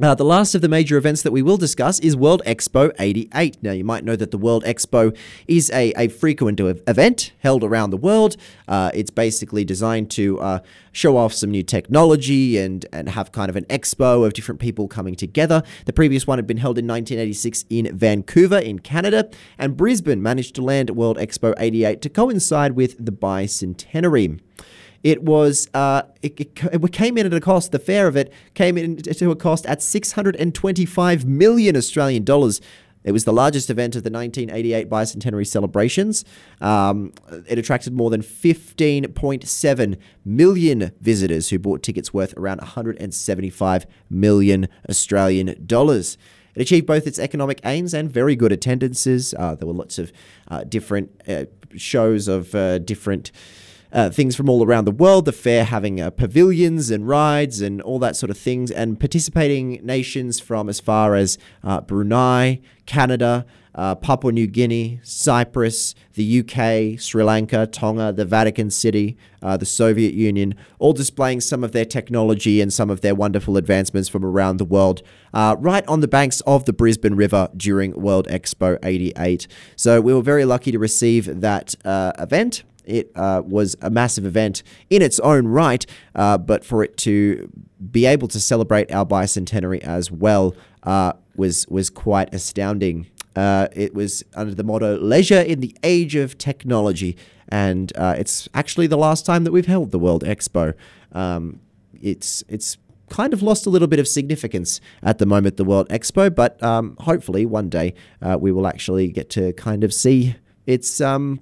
Uh, 0.02 0.14
the 0.14 0.24
last 0.24 0.54
of 0.54 0.62
the 0.62 0.68
major 0.68 0.96
events 0.96 1.20
that 1.20 1.30
we 1.30 1.42
will 1.42 1.58
discuss 1.58 2.00
is 2.00 2.16
World 2.16 2.40
Expo 2.46 2.90
88. 2.98 3.62
Now, 3.62 3.72
you 3.72 3.84
might 3.84 4.02
know 4.02 4.16
that 4.16 4.30
the 4.30 4.38
World 4.38 4.64
Expo 4.64 5.14
is 5.46 5.70
a, 5.72 5.92
a 5.92 6.08
frequent 6.08 6.58
event 6.58 7.32
held 7.40 7.62
around 7.62 7.90
the 7.90 7.98
world. 7.98 8.38
Uh, 8.66 8.90
it's 8.94 9.10
basically 9.10 9.62
designed 9.62 10.10
to 10.12 10.40
uh, 10.40 10.60
show 10.90 11.18
off 11.18 11.34
some 11.34 11.50
new 11.50 11.62
technology 11.62 12.56
and, 12.56 12.86
and 12.94 13.10
have 13.10 13.30
kind 13.32 13.50
of 13.50 13.56
an 13.56 13.64
expo 13.64 14.24
of 14.24 14.32
different 14.32 14.58
people 14.58 14.88
coming 14.88 15.14
together. 15.14 15.62
The 15.84 15.92
previous 15.92 16.26
one 16.26 16.38
had 16.38 16.46
been 16.46 16.56
held 16.56 16.78
in 16.78 16.86
1986 16.86 17.66
in 17.68 17.94
Vancouver, 17.94 18.58
in 18.58 18.78
Canada, 18.78 19.28
and 19.58 19.76
Brisbane 19.76 20.22
managed 20.22 20.54
to 20.54 20.62
land 20.62 20.88
World 20.90 21.18
Expo 21.18 21.52
88 21.58 22.00
to 22.00 22.08
coincide 22.08 22.72
with 22.72 23.04
the 23.04 23.12
bicentenary. 23.12 24.40
It 25.02 25.22
was 25.22 25.68
uh, 25.72 26.02
it, 26.22 26.38
it, 26.40 26.58
it 26.72 26.92
came 26.92 27.16
in 27.16 27.26
at 27.26 27.32
a 27.32 27.40
cost. 27.40 27.72
The 27.72 27.78
fare 27.78 28.06
of 28.06 28.16
it 28.16 28.32
came 28.54 28.76
in 28.76 28.96
to 28.98 29.30
a 29.30 29.36
cost 29.36 29.66
at 29.66 29.82
625 29.82 31.24
million 31.24 31.76
Australian 31.76 32.24
dollars. 32.24 32.60
It 33.02 33.12
was 33.12 33.24
the 33.24 33.32
largest 33.32 33.70
event 33.70 33.96
of 33.96 34.02
the 34.02 34.10
1988 34.10 34.90
bicentenary 34.90 35.46
celebrations. 35.46 36.24
Um, 36.60 37.12
it 37.48 37.58
attracted 37.58 37.94
more 37.94 38.10
than 38.10 38.20
15.7 38.20 39.96
million 40.24 40.92
visitors 41.00 41.48
who 41.48 41.58
bought 41.58 41.82
tickets 41.82 42.12
worth 42.12 42.36
around 42.36 42.58
175 42.58 43.86
million 44.10 44.68
Australian 44.88 45.66
dollars. 45.66 46.18
It 46.54 46.62
achieved 46.62 46.86
both 46.86 47.06
its 47.06 47.18
economic 47.18 47.60
aims 47.64 47.94
and 47.94 48.10
very 48.10 48.36
good 48.36 48.52
attendances. 48.52 49.34
Uh, 49.38 49.54
there 49.54 49.66
were 49.66 49.72
lots 49.72 49.98
of 49.98 50.12
uh, 50.48 50.64
different 50.64 51.10
uh, 51.26 51.46
shows 51.76 52.28
of 52.28 52.54
uh, 52.54 52.78
different 52.78 53.30
uh, 53.92 54.10
things 54.10 54.36
from 54.36 54.48
all 54.48 54.64
around 54.64 54.84
the 54.84 54.92
world. 54.92 55.24
The 55.24 55.32
fair 55.32 55.64
having 55.64 56.00
uh, 56.00 56.10
pavilions 56.10 56.90
and 56.90 57.06
rides 57.06 57.60
and 57.60 57.80
all 57.82 57.98
that 58.00 58.16
sort 58.16 58.30
of 58.30 58.38
things, 58.38 58.70
and 58.70 58.98
participating 58.98 59.80
nations 59.82 60.40
from 60.40 60.68
as 60.68 60.80
far 60.80 61.14
as 61.14 61.38
uh, 61.62 61.80
Brunei, 61.80 62.60
Canada, 62.86 63.46
uh, 63.74 63.94
Papua 63.94 64.32
New 64.32 64.46
Guinea, 64.46 65.00
Cyprus, 65.02 65.94
the 66.14 66.40
UK, 66.40 67.00
Sri 67.00 67.22
Lanka, 67.22 67.66
Tonga, 67.66 68.12
the 68.12 68.24
Vatican 68.24 68.70
City, 68.70 69.16
uh, 69.42 69.56
the 69.56 69.66
Soviet 69.66 70.12
Union, 70.12 70.54
all 70.78 70.92
displaying 70.92 71.40
some 71.40 71.62
of 71.62 71.72
their 71.72 71.84
technology 71.84 72.60
and 72.60 72.72
some 72.72 72.90
of 72.90 73.00
their 73.00 73.14
wonderful 73.14 73.56
advancements 73.56 74.08
from 74.08 74.24
around 74.24 74.56
the 74.56 74.64
world, 74.64 75.02
uh, 75.32 75.56
right 75.58 75.86
on 75.86 76.00
the 76.00 76.08
banks 76.08 76.40
of 76.42 76.64
the 76.64 76.72
Brisbane 76.72 77.14
River 77.14 77.48
during 77.56 77.92
World 77.92 78.26
Expo 78.28 78.78
88. 78.82 79.46
So 79.76 80.00
we 80.00 80.12
were 80.12 80.22
very 80.22 80.44
lucky 80.44 80.72
to 80.72 80.78
receive 80.78 81.40
that 81.40 81.74
uh, 81.84 82.12
event. 82.18 82.64
It 82.90 83.12
uh, 83.14 83.42
was 83.44 83.76
a 83.80 83.90
massive 83.90 84.26
event 84.26 84.62
in 84.90 85.00
its 85.00 85.20
own 85.20 85.46
right, 85.46 85.86
uh, 86.14 86.38
but 86.38 86.64
for 86.64 86.82
it 86.82 86.96
to 86.98 87.50
be 87.90 88.04
able 88.06 88.28
to 88.28 88.40
celebrate 88.40 88.92
our 88.92 89.06
bicentenary 89.06 89.80
as 89.80 90.10
well 90.10 90.54
uh, 90.82 91.12
was 91.36 91.66
was 91.68 91.90
quite 91.90 92.34
astounding. 92.34 93.06
Uh, 93.36 93.68
it 93.72 93.94
was 93.94 94.24
under 94.34 94.54
the 94.54 94.64
motto 94.64 94.98
"Leisure 94.98 95.40
in 95.40 95.60
the 95.60 95.74
Age 95.82 96.16
of 96.16 96.36
Technology," 96.36 97.16
and 97.48 97.92
uh, 97.96 98.14
it's 98.18 98.48
actually 98.54 98.86
the 98.86 98.98
last 98.98 99.24
time 99.24 99.44
that 99.44 99.52
we've 99.52 99.66
held 99.66 99.92
the 99.92 99.98
World 99.98 100.24
Expo. 100.24 100.74
Um, 101.12 101.60
it's 102.02 102.42
it's 102.48 102.76
kind 103.08 103.32
of 103.32 103.42
lost 103.42 103.66
a 103.66 103.70
little 103.70 103.88
bit 103.88 103.98
of 103.98 104.08
significance 104.08 104.80
at 105.02 105.18
the 105.18 105.26
moment, 105.26 105.56
the 105.56 105.64
World 105.64 105.88
Expo, 105.90 106.34
but 106.34 106.62
um, 106.62 106.96
hopefully 107.00 107.44
one 107.44 107.68
day 107.68 107.94
uh, 108.22 108.38
we 108.40 108.52
will 108.52 108.66
actually 108.66 109.08
get 109.08 109.28
to 109.30 109.52
kind 109.54 109.84
of 109.84 109.92
see 109.92 110.36
its 110.66 111.00
um, 111.00 111.40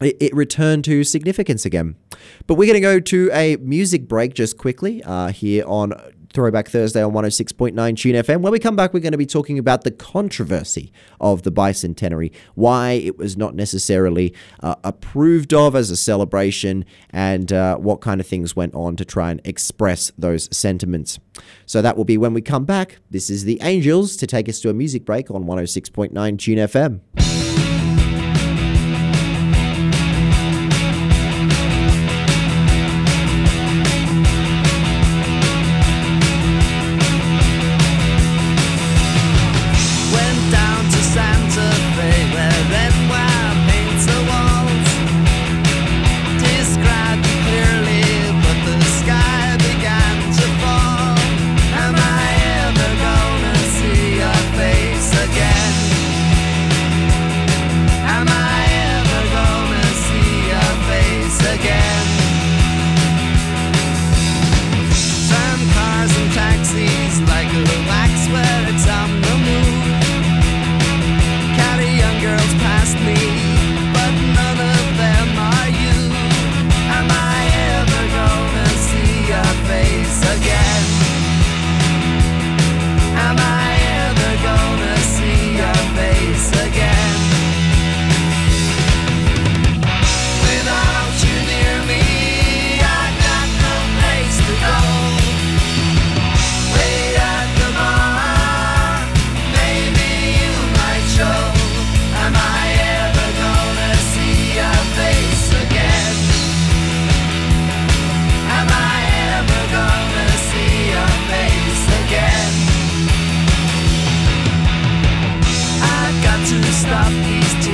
it, 0.00 0.16
it 0.20 0.34
returned 0.34 0.84
to 0.84 1.04
significance 1.04 1.64
again. 1.64 1.96
But 2.46 2.54
we're 2.54 2.66
going 2.66 2.74
to 2.74 2.80
go 2.80 3.00
to 3.00 3.30
a 3.32 3.56
music 3.56 4.08
break 4.08 4.34
just 4.34 4.58
quickly 4.58 5.02
uh, 5.04 5.28
here 5.28 5.64
on 5.66 5.92
Throwback 6.34 6.68
Thursday 6.68 7.00
on 7.00 7.12
106.9 7.12 7.96
Tune 7.96 8.16
FM. 8.16 8.40
When 8.40 8.52
we 8.52 8.58
come 8.58 8.74
back, 8.74 8.92
we're 8.92 9.00
going 9.00 9.12
to 9.12 9.18
be 9.18 9.24
talking 9.24 9.56
about 9.56 9.84
the 9.84 9.92
controversy 9.92 10.92
of 11.20 11.42
the 11.42 11.52
bicentenary, 11.52 12.32
why 12.56 12.92
it 12.92 13.16
was 13.16 13.36
not 13.36 13.54
necessarily 13.54 14.34
uh, 14.60 14.74
approved 14.82 15.54
of 15.54 15.76
as 15.76 15.92
a 15.92 15.96
celebration, 15.96 16.84
and 17.10 17.52
uh, 17.52 17.76
what 17.76 18.00
kind 18.00 18.20
of 18.20 18.26
things 18.26 18.56
went 18.56 18.74
on 18.74 18.96
to 18.96 19.04
try 19.04 19.30
and 19.30 19.40
express 19.44 20.10
those 20.18 20.54
sentiments. 20.54 21.20
So 21.66 21.80
that 21.82 21.96
will 21.96 22.04
be 22.04 22.18
when 22.18 22.34
we 22.34 22.42
come 22.42 22.64
back. 22.64 22.98
This 23.10 23.30
is 23.30 23.44
the 23.44 23.60
Angels 23.62 24.16
to 24.16 24.26
take 24.26 24.48
us 24.48 24.58
to 24.60 24.70
a 24.70 24.74
music 24.74 25.04
break 25.04 25.30
on 25.30 25.44
106.9 25.44 26.38
Tune 26.38 26.58
FM. 26.58 27.33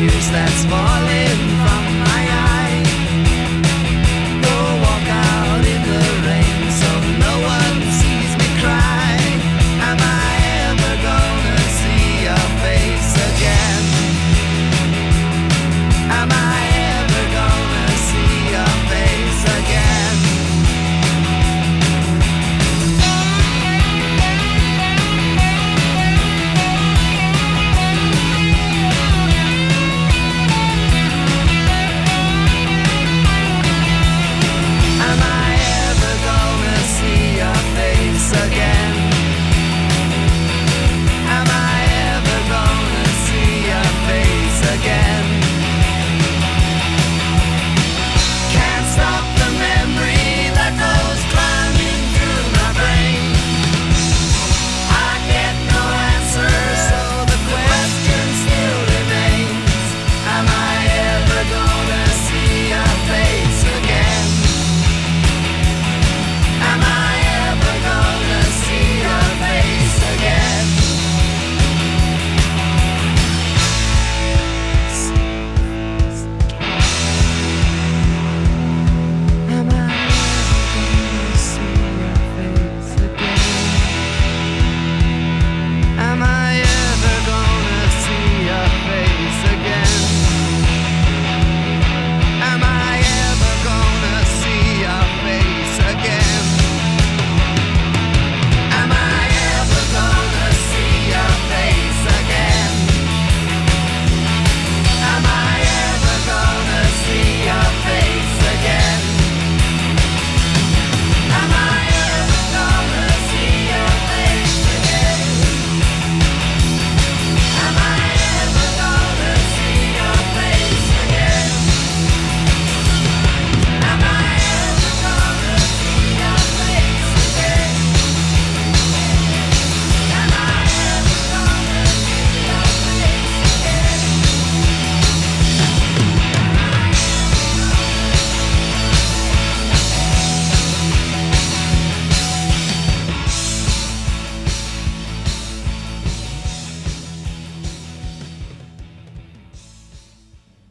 use 0.02 0.30
that's 0.30 0.64
falling 0.64 1.37
from 1.61 2.00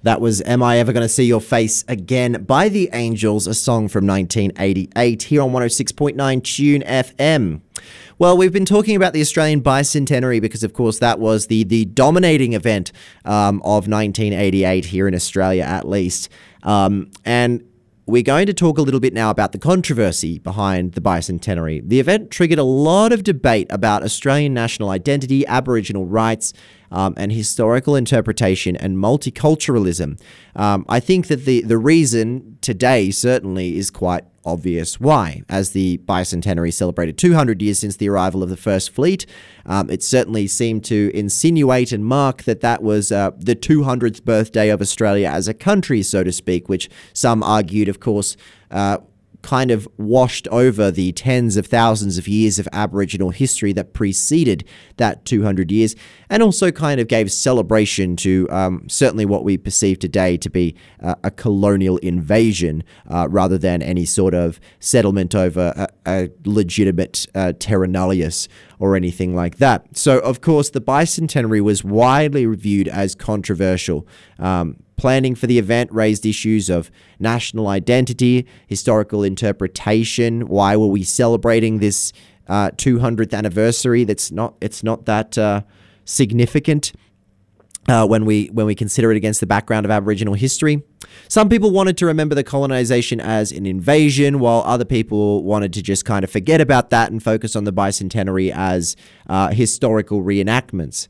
That 0.10 0.22
was 0.22 0.42
Am 0.42 0.64
I 0.64 0.80
Ever 0.80 0.92
Gonna 0.92 1.08
See 1.08 1.26
Your 1.26 1.40
Face 1.40 1.86
Again 1.88 2.44
by 2.48 2.68
The 2.68 2.90
Angels, 2.94 3.46
a 3.46 3.54
song 3.54 3.88
from 3.88 4.08
1988 4.08 5.22
here 5.22 5.44
on 5.44 5.52
106.9 5.52 6.44
Tune 6.44 6.82
FM. 6.82 7.62
Well, 8.18 8.36
we've 8.36 8.52
been 8.52 8.66
talking 8.66 8.96
about 8.96 9.14
the 9.14 9.22
Australian 9.22 9.62
Bicentenary 9.62 10.42
because, 10.42 10.64
of 10.64 10.74
course, 10.74 10.98
that 10.98 11.20
was 11.20 11.46
the, 11.46 11.64
the 11.64 11.86
dominating 11.86 12.54
event 12.54 12.92
um, 13.24 13.60
of 13.60 13.88
1988 13.88 14.86
here 14.86 15.08
in 15.08 15.14
Australia, 15.14 15.62
at 15.62 15.88
least. 15.88 16.30
Um, 16.64 17.12
and 17.24 17.69
we're 18.10 18.24
going 18.24 18.48
to 18.48 18.54
talk 18.54 18.78
a 18.78 18.82
little 18.82 19.00
bit 19.00 19.14
now 19.14 19.30
about 19.30 19.52
the 19.52 19.58
controversy 19.58 20.40
behind 20.40 20.94
the 20.94 21.02
bicentenary. 21.02 21.88
The 21.88 22.00
event 22.00 22.32
triggered 22.32 22.60
a 22.60 22.64
lot 22.64 23.12
of 23.12 23.24
debate 23.24 23.68
about 23.70 24.04
Australian 24.04 24.54
national 24.54 24.90
identity, 24.90 25.46
Aboriginal 25.48 26.06
rights, 26.06 26.54
um, 26.92 27.14
and 27.18 27.32
historical 27.32 27.96
interpretation 27.96 28.76
and 28.76 28.98
multiculturalism. 28.98 30.20
Um, 30.56 30.86
I 30.90 31.00
think 31.00 31.28
that 31.28 31.46
the, 31.46 31.62
the 31.62 31.78
reason 31.78 32.58
today 32.70 33.10
certainly 33.10 33.78
is 33.80 33.90
quite 33.90 34.26
obvious 34.46 35.00
why. 35.00 35.42
As 35.50 35.72
the 35.72 35.98
bicentenary 36.06 36.72
celebrated 36.72 37.18
200 37.18 37.64
years 37.64 37.80
since 37.80 37.96
the 37.96 38.08
arrival 38.08 38.44
of 38.44 38.50
the 38.50 38.56
First 38.56 38.92
Fleet, 38.92 39.26
um, 39.66 39.90
it 39.90 40.04
certainly 40.04 40.46
seemed 40.46 40.84
to 40.86 41.10
insinuate 41.16 41.92
and 41.92 42.06
mark 42.06 42.44
that 42.44 42.62
that 42.62 42.84
was 42.84 43.12
uh, 43.12 43.32
the 43.36 43.56
200th 43.56 44.24
birthday 44.24 44.70
of 44.70 44.82
Australia 44.82 45.28
as 45.28 45.48
a 45.48 45.54
country, 45.56 46.04
so 46.04 46.24
to 46.24 46.32
speak, 46.32 46.70
which 46.70 46.92
some 47.12 47.42
argued, 47.42 47.88
of 47.88 48.00
course, 48.00 48.38
uh, 48.70 49.00
kind 49.42 49.72
of 49.72 49.88
washed 49.98 50.48
over 50.50 50.92
the 50.92 51.12
tens 51.14 51.58
of 51.58 51.66
thousands 51.66 52.18
of 52.18 52.28
years 52.28 52.60
of 52.60 52.68
Aboriginal 52.74 53.30
history 53.30 53.74
that 53.74 53.94
preceded 53.94 54.64
that 54.98 55.26
200 55.26 55.72
years, 55.72 55.96
and 56.30 56.44
also 56.44 56.72
kind 56.72 57.00
of 57.00 57.08
gave 57.08 57.32
celebration 57.32 58.16
to 58.18 58.48
um, 58.50 58.88
certainly 58.90 59.26
what 59.26 59.44
we 59.44 59.58
perceive 59.58 60.00
today 60.00 60.38
to 60.38 60.50
be 60.50 60.76
uh, 61.02 61.16
a 61.24 61.32
colonial 61.32 61.98
invasion 61.98 62.84
uh, 63.10 63.28
rather 63.30 63.58
than 63.58 63.82
any 63.82 64.06
sort 64.06 64.34
of 64.34 64.60
settlement 64.80 65.34
over 65.34 65.74
a, 65.76 65.88
a 66.06 66.30
legitimate 66.46 67.28
uh, 67.36 67.54
terra 67.60 67.88
nullius 67.88 68.48
or 68.80 68.96
anything 68.96 69.36
like 69.36 69.58
that. 69.58 69.98
So, 69.98 70.20
of 70.20 70.42
course, 70.42 70.70
the 70.70 70.82
bicentenary 70.82 71.62
was 71.62 71.84
widely 71.84 72.46
reviewed 72.46 72.88
as 72.88 73.16
controversial. 73.16 74.08
Um, 74.38 74.78
Planning 75.00 75.36
for 75.36 75.48
the 75.48 75.58
event 75.58 75.90
raised 75.94 76.26
issues 76.26 76.70
of 76.70 76.92
national 77.20 77.70
identity, 77.70 78.46
historical 78.68 79.24
interpretation. 79.24 80.46
Why 80.46 80.76
were 80.76 80.88
we 80.88 81.04
celebrating 81.04 81.80
this 81.80 82.12
uh, 82.50 82.72
200th 82.72 83.34
anniversary? 83.34 84.04
That's 84.04 84.30
not. 84.30 84.56
It's 84.60 84.84
not 84.84 85.06
that 85.06 85.38
uh, 85.38 85.62
significant. 86.04 86.92
Uh, 87.88 88.06
when 88.06 88.26
we 88.26 88.48
when 88.48 88.66
we 88.66 88.76
consider 88.76 89.10
it 89.10 89.16
against 89.16 89.40
the 89.40 89.48
background 89.48 89.86
of 89.86 89.90
Aboriginal 89.90 90.34
history. 90.34 90.84
Some 91.30 91.48
people 91.48 91.72
wanted 91.72 91.98
to 91.98 92.06
remember 92.06 92.36
the 92.36 92.44
colonization 92.44 93.22
as 93.22 93.54
an 93.54 93.66
invasion, 93.66 94.40
while 94.40 94.64
other 94.66 94.86
people 94.86 95.44
wanted 95.44 95.72
to 95.74 95.82
just 95.82 96.04
kind 96.04 96.26
of 96.26 96.30
forget 96.30 96.60
about 96.60 96.90
that 96.90 97.10
and 97.10 97.24
focus 97.24 97.56
on 97.56 97.64
the 97.64 97.74
bicentenary 97.74 98.52
as 98.54 98.98
uh, 99.28 99.48
historical 99.52 100.22
reenactments. 100.22 101.08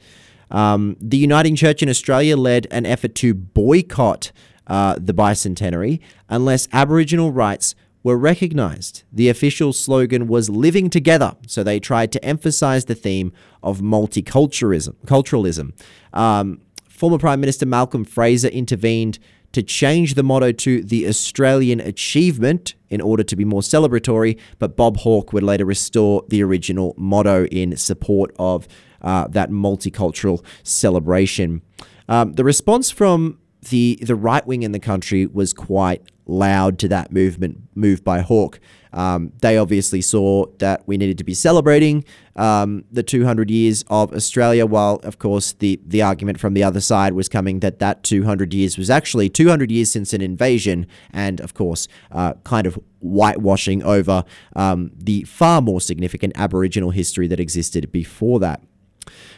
Um, 0.51 0.97
the 0.99 1.17
Uniting 1.17 1.55
Church 1.55 1.81
in 1.83 1.89
Australia 1.89 2.37
led 2.37 2.67
an 2.71 2.85
effort 2.85 3.15
to 3.15 3.33
boycott 3.33 4.31
uh, 4.67 4.95
the 4.99 5.13
bicentenary 5.13 5.99
unless 6.29 6.67
Aboriginal 6.71 7.31
rights 7.31 7.75
were 8.03 8.17
recognised. 8.17 9.03
The 9.11 9.29
official 9.29 9.73
slogan 9.73 10.27
was 10.27 10.49
living 10.49 10.89
together, 10.89 11.35
so 11.47 11.63
they 11.63 11.79
tried 11.79 12.11
to 12.13 12.23
emphasise 12.23 12.85
the 12.85 12.95
theme 12.95 13.33
of 13.61 13.79
multiculturalism. 13.79 14.95
Culturalism. 15.05 15.73
Um, 16.13 16.61
former 16.87 17.17
Prime 17.17 17.39
Minister 17.39 17.65
Malcolm 17.65 18.05
Fraser 18.05 18.47
intervened 18.47 19.19
to 19.51 19.63
change 19.63 20.13
the 20.13 20.23
motto 20.23 20.51
to 20.51 20.83
the 20.83 21.07
Australian 21.07 21.79
Achievement 21.79 22.75
in 22.89 23.01
order 23.01 23.23
to 23.23 23.35
be 23.35 23.45
more 23.45 23.61
celebratory, 23.61 24.39
but 24.57 24.75
Bob 24.75 24.97
Hawke 24.97 25.33
would 25.33 25.43
later 25.43 25.65
restore 25.65 26.23
the 26.27 26.43
original 26.43 26.93
motto 26.97 27.45
in 27.45 27.75
support 27.77 28.35
of 28.37 28.67
uh, 29.01 29.27
that 29.29 29.49
multicultural 29.49 30.43
celebration. 30.63 31.61
Um, 32.07 32.33
the 32.33 32.43
response 32.43 32.89
from 32.89 33.39
the 33.69 33.99
the 34.01 34.15
right 34.15 34.45
wing 34.47 34.63
in 34.63 34.71
the 34.71 34.79
country 34.79 35.25
was 35.25 35.53
quite 35.53 36.01
loud 36.29 36.79
to 36.79 36.87
that 36.87 37.11
movement 37.11 37.61
moved 37.75 38.03
by 38.03 38.19
Hawke. 38.19 38.59
Um, 38.91 39.33
they 39.41 39.57
obviously 39.57 40.01
saw 40.01 40.45
that 40.57 40.87
we 40.87 40.97
needed 40.97 41.17
to 41.19 41.23
be 41.23 41.33
celebrating 41.33 42.03
um, 42.35 42.85
the 42.91 43.03
200 43.03 43.51
years 43.51 43.83
of 43.87 44.13
Australia, 44.13 44.65
while 44.65 44.99
of 45.03 45.19
course 45.19 45.51
the 45.53 45.79
the 45.85 46.01
argument 46.01 46.39
from 46.39 46.53
the 46.53 46.63
other 46.63 46.81
side 46.81 47.13
was 47.13 47.29
coming 47.29 47.59
that 47.59 47.79
that 47.79 48.03
200 48.03 48.53
years 48.53 48.77
was 48.77 48.89
actually 48.89 49.29
200 49.29 49.69
years 49.69 49.91
since 49.91 50.13
an 50.13 50.21
invasion, 50.21 50.87
and 51.11 51.39
of 51.39 51.53
course, 51.53 51.87
uh, 52.11 52.33
kind 52.43 52.65
of 52.65 52.79
whitewashing 52.99 53.83
over 53.83 54.23
um, 54.55 54.91
the 54.95 55.23
far 55.23 55.61
more 55.61 55.81
significant 55.81 56.33
Aboriginal 56.35 56.89
history 56.89 57.27
that 57.27 57.39
existed 57.39 57.91
before 57.91 58.39
that. 58.39 58.61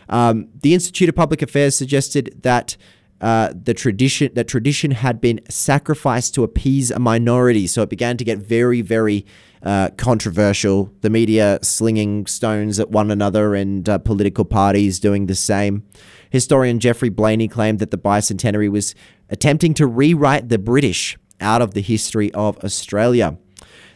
Um, 0.08 0.50
the 0.62 0.74
Institute 0.74 1.10
of 1.10 1.16
Public 1.16 1.42
Affairs 1.42 1.76
suggested 1.76 2.40
that 2.44 2.78
uh, 3.22 3.54
the 3.54 3.74
tradition 3.74 4.32
that 4.34 4.48
tradition 4.48 4.92
had 4.92 5.22
been 5.22 5.40
sacrificed 5.48 6.34
to 6.36 6.44
appease 6.44 6.90
a 6.90 7.00
minority, 7.00 7.68
so 7.68 7.84
it 7.84 7.90
began 7.90 8.18
to 8.18 8.24
get 8.24 8.40
very, 8.40 8.82
very 8.82 9.26
uh, 9.64 9.90
controversial. 9.96 10.92
The 11.02 11.10
media 11.12 11.60
slinging 11.62 12.26
stones 12.26 12.80
at 12.80 12.90
one 12.90 13.12
another, 13.12 13.54
and 13.54 13.88
uh, 13.88 14.00
political 14.00 14.44
parties 14.44 15.00
doing 15.00 15.28
the 15.28 15.36
same. 15.36 15.84
Historian 16.32 16.80
Geoffrey 16.80 17.12
Blainey 17.12 17.50
claimed 17.50 17.80
that 17.80 17.92
the 17.92 17.98
bicentenary 17.98 18.70
was 18.70 18.96
attempting 19.30 19.76
to 19.76 19.86
rewrite 19.86 20.50
the 20.50 20.58
British 20.58 21.18
out 21.40 21.62
of 21.62 21.74
the 21.74 21.82
history 21.82 22.34
of 22.34 22.58
Australia. 22.64 23.38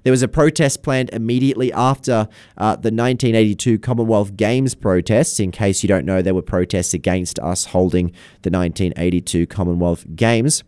There 0.06 0.12
was 0.12 0.22
a 0.22 0.28
protest 0.28 0.84
planned 0.84 1.10
immediately 1.14 1.74
after 1.74 2.30
uh, 2.60 2.76
the 2.76 2.92
1982 2.92 3.80
Commonwealth 3.80 4.38
Games 4.38 4.76
protests. 4.76 5.40
In 5.40 5.50
case 5.50 5.82
you 5.82 5.88
don't 5.88 6.06
know, 6.06 6.22
there 6.22 6.36
were 6.36 6.44
protests 6.44 6.94
against 6.94 7.40
us 7.40 7.66
holding 7.66 8.10
the 8.44 8.52
1982 8.52 9.48
Commonwealth 9.48 10.06
Games. 10.16 10.64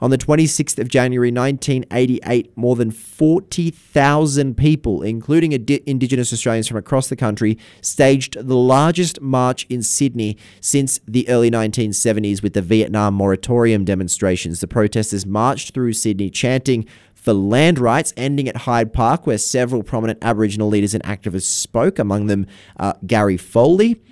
On 0.00 0.10
the 0.10 0.18
26th 0.18 0.78
of 0.78 0.88
January 0.88 1.32
1988, 1.32 2.56
more 2.56 2.76
than 2.76 2.92
40,000 2.92 4.56
people, 4.56 5.02
including 5.02 5.52
Indigenous 5.52 6.32
Australians 6.32 6.68
from 6.68 6.76
across 6.76 7.08
the 7.08 7.16
country, 7.16 7.58
staged 7.80 8.36
the 8.46 8.56
largest 8.56 9.20
march 9.20 9.66
in 9.68 9.82
Sydney 9.82 10.36
since 10.60 11.00
the 11.06 11.28
early 11.28 11.50
1970s 11.50 12.42
with 12.42 12.54
the 12.54 12.62
Vietnam 12.62 13.14
moratorium 13.14 13.84
demonstrations. 13.84 14.60
The 14.60 14.68
protesters 14.68 15.26
marched 15.26 15.74
through 15.74 15.94
Sydney 15.94 16.30
chanting 16.30 16.86
for 17.22 17.32
land 17.32 17.78
rights, 17.78 18.12
ending 18.16 18.48
at 18.48 18.56
Hyde 18.56 18.92
Park, 18.92 19.28
where 19.28 19.38
several 19.38 19.84
prominent 19.84 20.18
Aboriginal 20.22 20.68
leaders 20.68 20.92
and 20.92 21.04
activists 21.04 21.42
spoke, 21.42 22.00
among 22.00 22.26
them 22.26 22.48
uh, 22.80 22.94
Gary 23.06 23.36
Foley. 23.36 24.02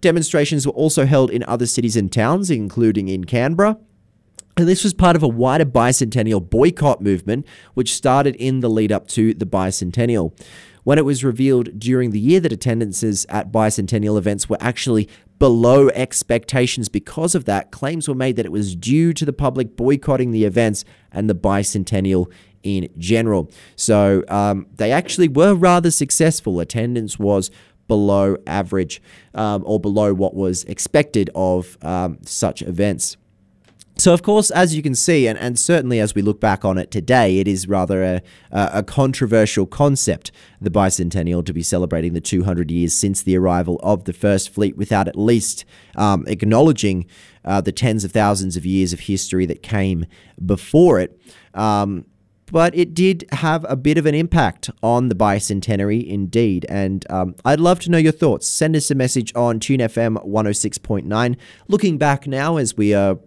Demonstrations 0.00 0.66
were 0.66 0.72
also 0.72 1.06
held 1.06 1.30
in 1.30 1.44
other 1.44 1.66
cities 1.66 1.94
and 1.94 2.12
towns, 2.12 2.50
including 2.50 3.06
in 3.06 3.24
Canberra. 3.24 3.78
And 4.56 4.66
this 4.66 4.82
was 4.82 4.94
part 4.94 5.14
of 5.14 5.22
a 5.22 5.28
wider 5.28 5.64
bicentennial 5.64 6.50
boycott 6.50 7.00
movement, 7.00 7.46
which 7.74 7.94
started 7.94 8.34
in 8.34 8.60
the 8.60 8.68
lead 8.68 8.90
up 8.90 9.06
to 9.08 9.32
the 9.32 9.46
bicentennial. 9.46 10.36
When 10.82 10.98
it 10.98 11.04
was 11.04 11.22
revealed 11.22 11.78
during 11.78 12.10
the 12.10 12.18
year 12.18 12.40
that 12.40 12.52
attendances 12.52 13.26
at 13.28 13.52
bicentennial 13.52 14.18
events 14.18 14.48
were 14.48 14.56
actually 14.60 15.08
below 15.38 15.88
expectations 15.90 16.88
because 16.88 17.34
of 17.34 17.44
that, 17.44 17.70
claims 17.70 18.08
were 18.08 18.14
made 18.14 18.36
that 18.36 18.46
it 18.46 18.52
was 18.52 18.74
due 18.74 19.12
to 19.12 19.24
the 19.24 19.32
public 19.32 19.76
boycotting 19.76 20.30
the 20.30 20.44
events 20.44 20.84
and 21.12 21.28
the 21.28 21.34
bicentennial 21.34 22.32
in 22.66 22.88
general. 22.98 23.50
So 23.76 24.24
um, 24.28 24.66
they 24.74 24.90
actually 24.90 25.28
were 25.28 25.54
rather 25.54 25.90
successful. 25.90 26.58
Attendance 26.58 27.18
was 27.18 27.50
below 27.86 28.36
average 28.46 29.00
um, 29.34 29.62
or 29.64 29.78
below 29.78 30.12
what 30.12 30.34
was 30.34 30.64
expected 30.64 31.30
of 31.34 31.78
um, 31.82 32.18
such 32.22 32.62
events. 32.62 33.16
So, 33.98 34.12
of 34.12 34.22
course, 34.22 34.50
as 34.50 34.76
you 34.76 34.82
can 34.82 34.94
see, 34.94 35.26
and, 35.26 35.38
and 35.38 35.58
certainly 35.58 36.00
as 36.00 36.14
we 36.14 36.20
look 36.20 36.38
back 36.38 36.66
on 36.66 36.76
it 36.76 36.90
today, 36.90 37.38
it 37.38 37.48
is 37.48 37.66
rather 37.66 38.04
a, 38.04 38.22
a 38.50 38.82
controversial 38.82 39.64
concept, 39.64 40.30
the 40.60 40.68
bicentennial, 40.68 41.44
to 41.46 41.54
be 41.54 41.62
celebrating 41.62 42.12
the 42.12 42.20
200 42.20 42.70
years 42.70 42.92
since 42.92 43.22
the 43.22 43.38
arrival 43.38 43.80
of 43.82 44.04
the 44.04 44.12
First 44.12 44.50
Fleet 44.50 44.76
without 44.76 45.08
at 45.08 45.16
least 45.16 45.64
um, 45.94 46.26
acknowledging 46.28 47.06
uh, 47.42 47.62
the 47.62 47.72
tens 47.72 48.04
of 48.04 48.12
thousands 48.12 48.54
of 48.54 48.66
years 48.66 48.92
of 48.92 49.00
history 49.00 49.46
that 49.46 49.62
came 49.62 50.04
before 50.44 51.00
it. 51.00 51.18
Um, 51.54 52.04
but 52.50 52.76
it 52.76 52.94
did 52.94 53.24
have 53.32 53.66
a 53.68 53.76
bit 53.76 53.98
of 53.98 54.06
an 54.06 54.14
impact 54.14 54.70
on 54.82 55.08
the 55.08 55.14
bicentenary 55.14 56.06
indeed. 56.06 56.64
And 56.68 57.04
um, 57.10 57.34
I'd 57.44 57.60
love 57.60 57.80
to 57.80 57.90
know 57.90 57.98
your 57.98 58.12
thoughts. 58.12 58.46
Send 58.46 58.76
us 58.76 58.90
a 58.90 58.94
message 58.94 59.32
on 59.34 59.58
TuneFM 59.58 60.26
106.9. 60.26 61.36
Looking 61.68 61.98
back 61.98 62.26
now 62.26 62.56
as 62.56 62.76
we 62.76 62.94
are 62.94 63.18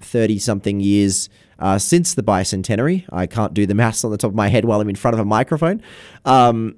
30 0.00 0.38
something 0.38 0.80
years 0.80 1.28
uh, 1.58 1.78
since 1.78 2.14
the 2.14 2.22
bicentenary, 2.22 3.04
I 3.10 3.26
can't 3.26 3.54
do 3.54 3.66
the 3.66 3.74
maths 3.74 4.04
on 4.04 4.10
the 4.10 4.18
top 4.18 4.30
of 4.30 4.34
my 4.34 4.48
head 4.48 4.64
while 4.64 4.80
I'm 4.80 4.88
in 4.88 4.96
front 4.96 5.14
of 5.14 5.20
a 5.20 5.24
microphone. 5.24 5.82
Um, 6.24 6.76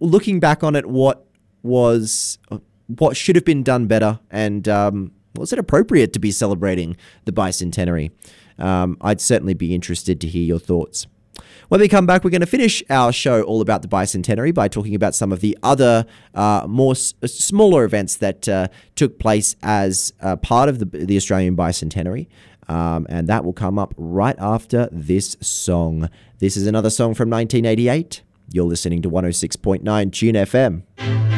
looking 0.00 0.40
back 0.40 0.62
on 0.62 0.76
it, 0.76 0.86
what 0.86 1.26
was 1.62 2.38
what 2.86 3.16
should 3.16 3.36
have 3.36 3.44
been 3.44 3.62
done 3.62 3.86
better 3.86 4.18
and 4.30 4.66
um, 4.68 5.12
Was 5.36 5.52
it 5.52 5.58
appropriate 5.58 6.12
to 6.14 6.18
be 6.18 6.30
celebrating 6.30 6.96
the 7.24 7.32
bicentenary? 7.32 8.10
Um, 8.58 8.96
I'd 9.00 9.20
certainly 9.20 9.54
be 9.54 9.74
interested 9.74 10.20
to 10.20 10.26
hear 10.28 10.42
your 10.42 10.58
thoughts. 10.58 11.06
When 11.68 11.80
we 11.80 11.88
come 11.88 12.06
back, 12.06 12.24
we're 12.24 12.30
going 12.30 12.40
to 12.40 12.46
finish 12.46 12.82
our 12.88 13.12
show 13.12 13.42
all 13.42 13.60
about 13.60 13.82
the 13.82 13.88
bicentenary 13.88 14.54
by 14.54 14.68
talking 14.68 14.94
about 14.94 15.14
some 15.14 15.32
of 15.32 15.40
the 15.40 15.56
other 15.62 16.06
uh, 16.34 16.64
more 16.66 16.92
s- 16.92 17.14
smaller 17.26 17.84
events 17.84 18.16
that 18.16 18.48
uh, 18.48 18.68
took 18.96 19.18
place 19.18 19.54
as 19.62 20.12
uh, 20.22 20.36
part 20.36 20.68
of 20.70 20.78
the, 20.78 20.86
the 20.86 21.16
Australian 21.16 21.56
bicentenary. 21.56 22.26
Um, 22.68 23.06
and 23.08 23.28
that 23.28 23.44
will 23.44 23.52
come 23.52 23.78
up 23.78 23.94
right 23.96 24.36
after 24.38 24.88
this 24.90 25.36
song. 25.40 26.08
This 26.38 26.56
is 26.56 26.66
another 26.66 26.90
song 26.90 27.14
from 27.14 27.30
1988. 27.30 28.22
You're 28.50 28.64
listening 28.64 29.02
to 29.02 29.10
106.9 29.10 30.12
Tune 30.12 30.34
FM. 30.34 31.37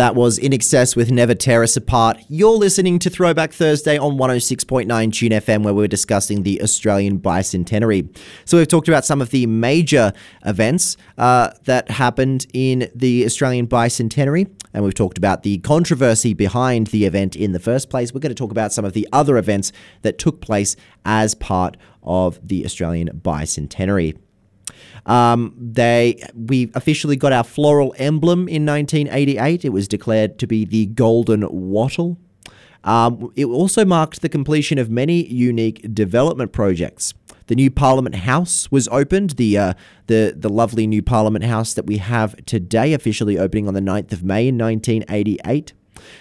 That 0.00 0.14
was 0.14 0.38
INXS 0.38 0.96
with 0.96 1.10
Never 1.10 1.34
Tear 1.34 1.62
Us 1.62 1.76
Apart. 1.76 2.16
You're 2.30 2.56
listening 2.56 2.98
to 3.00 3.10
Throwback 3.10 3.52
Thursday 3.52 3.98
on 3.98 4.16
106.9 4.16 5.12
Tune 5.12 5.32
FM, 5.32 5.62
where 5.62 5.74
we're 5.74 5.88
discussing 5.88 6.42
the 6.42 6.62
Australian 6.62 7.18
Bicentenary. 7.20 8.08
So, 8.46 8.56
we've 8.56 8.66
talked 8.66 8.88
about 8.88 9.04
some 9.04 9.20
of 9.20 9.28
the 9.28 9.44
major 9.44 10.14
events 10.46 10.96
uh, 11.18 11.50
that 11.64 11.90
happened 11.90 12.46
in 12.54 12.90
the 12.94 13.26
Australian 13.26 13.66
Bicentenary, 13.66 14.50
and 14.72 14.84
we've 14.84 14.94
talked 14.94 15.18
about 15.18 15.42
the 15.42 15.58
controversy 15.58 16.32
behind 16.32 16.86
the 16.86 17.04
event 17.04 17.36
in 17.36 17.52
the 17.52 17.60
first 17.60 17.90
place. 17.90 18.14
We're 18.14 18.20
going 18.20 18.30
to 18.30 18.34
talk 18.34 18.52
about 18.52 18.72
some 18.72 18.86
of 18.86 18.94
the 18.94 19.06
other 19.12 19.36
events 19.36 19.70
that 20.00 20.16
took 20.16 20.40
place 20.40 20.76
as 21.04 21.34
part 21.34 21.76
of 22.02 22.40
the 22.42 22.64
Australian 22.64 23.20
Bicentenary. 23.22 24.16
Um, 25.06 25.54
they 25.58 26.22
we 26.34 26.70
officially 26.74 27.16
got 27.16 27.32
our 27.32 27.44
floral 27.44 27.94
emblem 27.98 28.48
in 28.48 28.66
1988. 28.66 29.64
It 29.64 29.70
was 29.70 29.88
declared 29.88 30.38
to 30.38 30.46
be 30.46 30.64
the 30.64 30.86
golden 30.86 31.46
wattle. 31.50 32.18
Um, 32.84 33.30
it 33.36 33.44
also 33.44 33.84
marked 33.84 34.22
the 34.22 34.28
completion 34.28 34.78
of 34.78 34.90
many 34.90 35.26
unique 35.26 35.94
development 35.94 36.52
projects. 36.52 37.12
The 37.48 37.54
new 37.56 37.70
Parliament 37.70 38.14
House 38.14 38.70
was 38.70 38.88
opened. 38.88 39.30
The 39.30 39.58
uh, 39.58 39.72
the 40.06 40.34
the 40.36 40.48
lovely 40.48 40.86
new 40.86 41.02
Parliament 41.02 41.44
House 41.44 41.74
that 41.74 41.86
we 41.86 41.98
have 41.98 42.36
today, 42.46 42.92
officially 42.92 43.38
opening 43.38 43.66
on 43.66 43.74
the 43.74 43.80
9th 43.80 44.12
of 44.12 44.22
May 44.22 44.48
in 44.48 44.56
1988. 44.56 45.72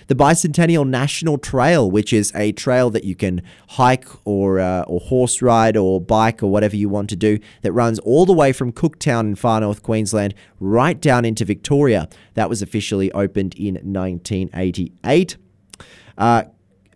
The 0.08 0.16
Bicentennial 0.16 0.88
National 0.88 1.38
Trail, 1.38 1.90
which 1.90 2.14
is 2.14 2.32
a 2.36 2.52
trail 2.52 2.90
that 2.90 3.04
you 3.04 3.16
can 3.16 3.42
hike 3.70 4.08
or 4.26 4.60
uh, 4.60 4.84
or 4.84 5.00
horse 5.00 5.42
ride 5.42 5.78
or 5.78 6.02
bike 6.02 6.42
or 6.44 6.48
whatever 6.48 6.76
you 6.76 6.90
want 6.90 7.10
to 7.10 7.16
do, 7.16 7.40
that 7.62 7.72
runs 7.72 8.00
all 8.00 8.26
the 8.26 8.34
way 8.34 8.52
from 8.52 8.72
Cooktown 8.72 9.22
in 9.22 9.36
far 9.36 9.62
north 9.62 9.84
Queensland 9.84 10.34
right 10.60 11.00
down 11.00 11.26
into 11.26 11.46
Victoria. 11.46 12.08
That 12.34 12.50
was 12.50 12.62
officially 12.62 13.12
opened 13.12 13.56
in 13.56 13.76
1988. 13.76 15.38
Uh, 16.18 16.44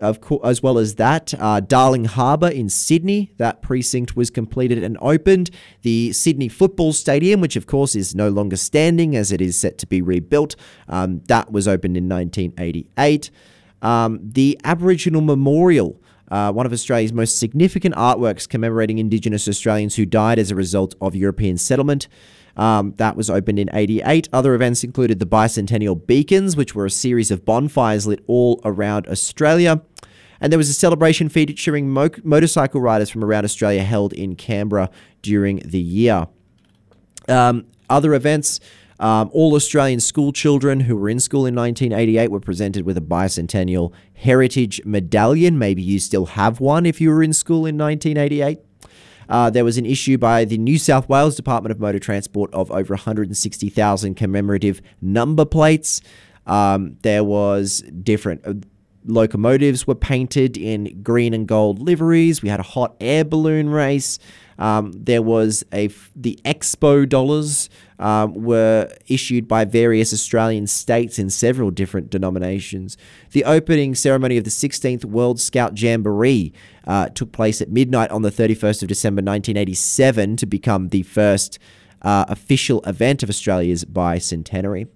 of 0.03 0.21
course, 0.21 0.41
as 0.43 0.61
well 0.61 0.77
as 0.77 0.95
that, 0.95 1.33
uh, 1.39 1.59
Darling 1.59 2.05
Harbour 2.05 2.49
in 2.49 2.69
Sydney, 2.69 3.31
that 3.37 3.61
precinct 3.61 4.15
was 4.15 4.29
completed 4.29 4.83
and 4.83 4.97
opened. 5.01 5.49
The 5.81 6.11
Sydney 6.11 6.49
Football 6.49 6.93
Stadium, 6.93 7.41
which 7.41 7.55
of 7.55 7.65
course 7.65 7.95
is 7.95 8.13
no 8.13 8.29
longer 8.29 8.57
standing 8.57 9.15
as 9.15 9.31
it 9.31 9.41
is 9.41 9.57
set 9.57 9.77
to 9.79 9.87
be 9.87 10.01
rebuilt, 10.01 10.55
um, 10.87 11.21
that 11.27 11.51
was 11.51 11.67
opened 11.67 11.97
in 11.97 12.09
1988. 12.09 13.31
Um, 13.81 14.19
the 14.21 14.59
Aboriginal 14.63 15.21
Memorial, 15.21 16.01
uh, 16.29 16.51
one 16.51 16.65
of 16.65 16.73
Australia's 16.73 17.13
most 17.13 17.37
significant 17.37 17.95
artworks 17.95 18.47
commemorating 18.47 18.97
Indigenous 18.97 19.47
Australians 19.47 19.95
who 19.95 20.05
died 20.05 20.39
as 20.39 20.51
a 20.51 20.55
result 20.55 20.95
of 21.01 21.15
European 21.15 21.57
settlement. 21.57 22.07
Um, 22.55 22.93
that 22.97 23.15
was 23.15 23.29
opened 23.29 23.59
in 23.59 23.69
88. 23.73 24.29
Other 24.31 24.53
events 24.53 24.83
included 24.83 25.19
the 25.19 25.25
Bicentennial 25.25 26.05
Beacons, 26.05 26.55
which 26.55 26.75
were 26.75 26.85
a 26.85 26.91
series 26.91 27.31
of 27.31 27.45
bonfires 27.45 28.05
lit 28.05 28.23
all 28.27 28.61
around 28.63 29.07
Australia. 29.07 29.81
And 30.43 30.51
there 30.51 30.57
was 30.57 30.69
a 30.69 30.73
celebration 30.73 31.29
featuring 31.29 31.89
mo- 31.89 32.09
motorcycle 32.21 32.81
riders 32.81 33.09
from 33.09 33.23
around 33.23 33.45
Australia 33.45 33.81
held 33.81 34.11
in 34.11 34.35
Canberra 34.35 34.89
during 35.21 35.59
the 35.59 35.79
year. 35.79 36.27
Um, 37.29 37.65
other 37.89 38.13
events. 38.13 38.59
Um, 38.99 39.29
all 39.33 39.55
Australian 39.55 40.01
school 40.01 40.33
children 40.33 40.81
who 40.81 40.97
were 40.97 41.09
in 41.09 41.21
school 41.21 41.45
in 41.45 41.55
1988 41.55 42.29
were 42.29 42.41
presented 42.41 42.85
with 42.85 42.97
a 42.97 43.01
bicentennial 43.01 43.93
heritage 44.15 44.81
medallion. 44.85 45.57
Maybe 45.57 45.81
you 45.81 45.97
still 45.99 46.25
have 46.25 46.59
one 46.59 46.85
if 46.85 46.99
you 46.99 47.09
were 47.09 47.23
in 47.23 47.33
school 47.33 47.65
in 47.65 47.77
1988. 47.77 48.59
Uh, 49.29 49.49
there 49.49 49.63
was 49.63 49.77
an 49.77 49.85
issue 49.85 50.17
by 50.17 50.43
the 50.43 50.57
New 50.57 50.77
South 50.77 51.07
Wales 51.07 51.35
Department 51.35 51.71
of 51.71 51.79
Motor 51.79 51.99
Transport 51.99 52.53
of 52.53 52.69
over 52.69 52.93
160,000 52.93 54.15
commemorative 54.15 54.81
number 55.01 55.45
plates. 55.45 56.01
Um, 56.45 56.97
there 57.01 57.23
was 57.23 57.81
different 58.03 58.45
uh, 58.45 58.53
locomotives 59.05 59.85
were 59.87 59.95
painted 59.95 60.57
in 60.57 61.01
green 61.03 61.33
and 61.33 61.47
gold 61.47 61.79
liveries. 61.79 62.41
We 62.41 62.49
had 62.49 62.59
a 62.59 62.63
hot 62.63 62.95
air 62.99 63.23
balloon 63.23 63.69
race. 63.69 64.19
Um, 64.57 64.91
there 64.93 65.21
was 65.21 65.63
a 65.73 65.89
the 66.15 66.39
Expo 66.45 67.07
dollars 67.07 67.69
um, 67.99 68.33
were 68.33 68.89
issued 69.07 69.47
by 69.47 69.65
various 69.65 70.13
Australian 70.13 70.67
states 70.67 71.17
in 71.17 71.29
several 71.29 71.71
different 71.71 72.09
denominations. 72.09 72.97
The 73.31 73.45
opening 73.45 73.95
ceremony 73.95 74.37
of 74.37 74.43
the 74.43 74.49
16th 74.49 75.05
World 75.05 75.39
Scout 75.39 75.79
Jamboree 75.79 76.53
uh, 76.85 77.09
took 77.09 77.31
place 77.31 77.61
at 77.61 77.69
midnight 77.69 78.11
on 78.11 78.21
the 78.21 78.31
31st 78.31 78.83
of 78.83 78.87
December 78.89 79.21
1987 79.21 80.37
to 80.37 80.45
become 80.45 80.89
the 80.89 81.03
first 81.03 81.59
uh, 82.03 82.25
official 82.27 82.81
event 82.81 83.23
of 83.23 83.29
Australia's 83.29 83.85
bicentenary. 83.85 84.87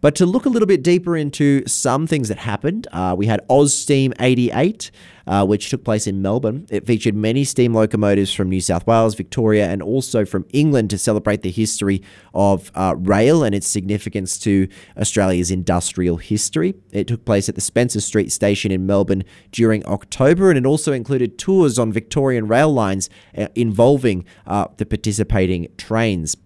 But 0.00 0.14
to 0.16 0.26
look 0.26 0.46
a 0.46 0.48
little 0.48 0.66
bit 0.66 0.82
deeper 0.82 1.16
into 1.16 1.66
some 1.66 2.06
things 2.06 2.28
that 2.28 2.38
happened, 2.38 2.88
uh, 2.92 3.14
we 3.16 3.26
had 3.26 3.44
Oz 3.50 3.76
Steam 3.76 4.14
88, 4.18 4.90
uh, 5.26 5.44
which 5.44 5.68
took 5.68 5.84
place 5.84 6.06
in 6.06 6.22
Melbourne. 6.22 6.66
It 6.70 6.86
featured 6.86 7.14
many 7.14 7.44
steam 7.44 7.74
locomotives 7.74 8.32
from 8.32 8.48
New 8.48 8.62
South 8.62 8.86
Wales, 8.86 9.14
Victoria, 9.14 9.68
and 9.68 9.82
also 9.82 10.24
from 10.24 10.46
England 10.52 10.88
to 10.90 10.98
celebrate 10.98 11.42
the 11.42 11.50
history 11.50 12.02
of 12.32 12.72
uh, 12.74 12.94
rail 12.96 13.44
and 13.44 13.54
its 13.54 13.66
significance 13.66 14.38
to 14.38 14.68
Australia's 14.96 15.50
industrial 15.50 16.16
history. 16.16 16.74
It 16.92 17.06
took 17.06 17.26
place 17.26 17.50
at 17.50 17.54
the 17.54 17.60
Spencer 17.60 18.00
Street 18.00 18.32
station 18.32 18.72
in 18.72 18.86
Melbourne 18.86 19.24
during 19.52 19.84
October, 19.84 20.48
and 20.48 20.58
it 20.58 20.64
also 20.64 20.92
included 20.92 21.38
tours 21.38 21.78
on 21.78 21.92
Victorian 21.92 22.48
rail 22.48 22.72
lines 22.72 23.10
uh, 23.36 23.48
involving 23.54 24.24
uh, 24.46 24.68
the 24.78 24.86
participating 24.86 25.68
trains. 25.76 26.36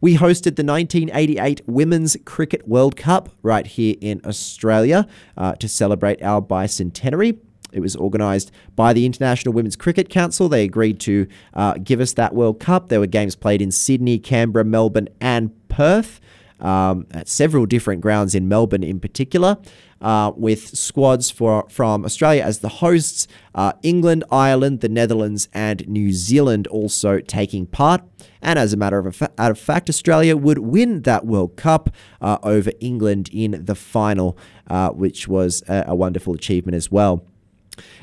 We 0.00 0.16
hosted 0.16 0.56
the 0.56 0.64
1988 0.64 1.62
Women's 1.66 2.16
Cricket 2.24 2.66
World 2.68 2.96
Cup 2.96 3.30
right 3.42 3.66
here 3.66 3.96
in 4.00 4.20
Australia 4.24 5.06
uh, 5.36 5.54
to 5.56 5.68
celebrate 5.68 6.22
our 6.22 6.42
bicentenary. 6.42 7.38
It 7.72 7.80
was 7.80 7.96
organised 7.96 8.52
by 8.76 8.92
the 8.92 9.04
International 9.04 9.52
Women's 9.52 9.76
Cricket 9.76 10.08
Council. 10.08 10.48
They 10.48 10.62
agreed 10.62 11.00
to 11.00 11.26
uh, 11.54 11.74
give 11.82 12.00
us 12.00 12.12
that 12.12 12.34
World 12.34 12.60
Cup. 12.60 12.88
There 12.88 13.00
were 13.00 13.06
games 13.06 13.34
played 13.34 13.60
in 13.60 13.72
Sydney, 13.72 14.18
Canberra, 14.18 14.64
Melbourne, 14.64 15.08
and 15.20 15.50
Perth. 15.68 16.20
Um, 16.64 17.06
at 17.10 17.28
several 17.28 17.66
different 17.66 18.00
grounds 18.00 18.34
in 18.34 18.48
Melbourne, 18.48 18.82
in 18.82 18.98
particular, 18.98 19.58
uh, 20.00 20.32
with 20.34 20.76
squads 20.76 21.30
for 21.30 21.66
from 21.68 22.04
Australia 22.04 22.42
as 22.42 22.60
the 22.60 22.68
hosts, 22.68 23.28
uh, 23.54 23.72
England, 23.82 24.24
Ireland, 24.30 24.80
the 24.80 24.88
Netherlands, 24.88 25.48
and 25.52 25.86
New 25.86 26.12
Zealand 26.12 26.66
also 26.68 27.20
taking 27.20 27.66
part. 27.66 28.02
And 28.40 28.58
as 28.58 28.72
a 28.72 28.76
matter 28.76 28.98
of, 28.98 29.16
fa- 29.16 29.32
of 29.38 29.58
fact, 29.58 29.88
Australia 29.88 30.36
would 30.36 30.58
win 30.58 31.02
that 31.02 31.24
World 31.26 31.56
Cup 31.56 31.90
uh, 32.20 32.38
over 32.42 32.70
England 32.80 33.30
in 33.32 33.64
the 33.64 33.74
final, 33.74 34.36
uh, 34.68 34.90
which 34.90 35.28
was 35.28 35.62
a, 35.68 35.84
a 35.88 35.94
wonderful 35.94 36.34
achievement 36.34 36.76
as 36.76 36.90
well. 36.90 37.24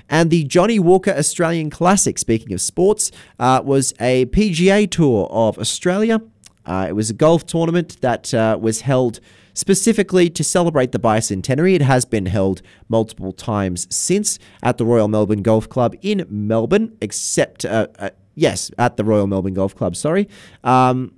And 0.10 0.30
the 0.30 0.44
Johnnie 0.44 0.80
Walker 0.80 1.12
Australian 1.12 1.70
Classic, 1.70 2.18
speaking 2.18 2.54
of 2.54 2.62
sports, 2.62 3.12
uh, 3.40 3.62
was 3.64 3.94
a 4.00 4.26
PGA 4.28 4.90
Tour 4.90 5.28
of 5.32 5.58
Australia. 5.58 6.22
Uh, 6.66 6.86
it 6.90 6.94
was 6.94 7.10
a 7.10 7.14
golf 7.14 7.46
tournament 7.46 8.00
that 8.02 8.34
uh, 8.34 8.58
was 8.60 8.82
held 8.82 9.20
specifically 9.54 10.30
to 10.30 10.44
celebrate 10.44 10.92
the 10.92 11.00
bicentenary. 11.00 11.76
It 11.76 11.82
has 11.82 12.06
been 12.06 12.28
held 12.28 12.62
multiple 12.88 13.32
times 13.32 13.88
since 13.94 14.40
at 14.64 14.78
the 14.78 14.86
Royal 14.86 15.08
Melbourne 15.08 15.42
Golf 15.42 15.68
Club 15.68 15.96
in 16.02 16.26
Melbourne, 16.30 16.96
except, 17.02 17.66
uh, 17.66 17.88
uh, 18.00 18.12
yes, 18.36 18.72
at 18.78 18.98
the 18.98 19.04
Royal 19.04 19.28
Melbourne 19.28 19.54
Golf 19.54 19.76
Club, 19.76 19.96
sorry. 19.96 20.30
Um, 20.64 21.14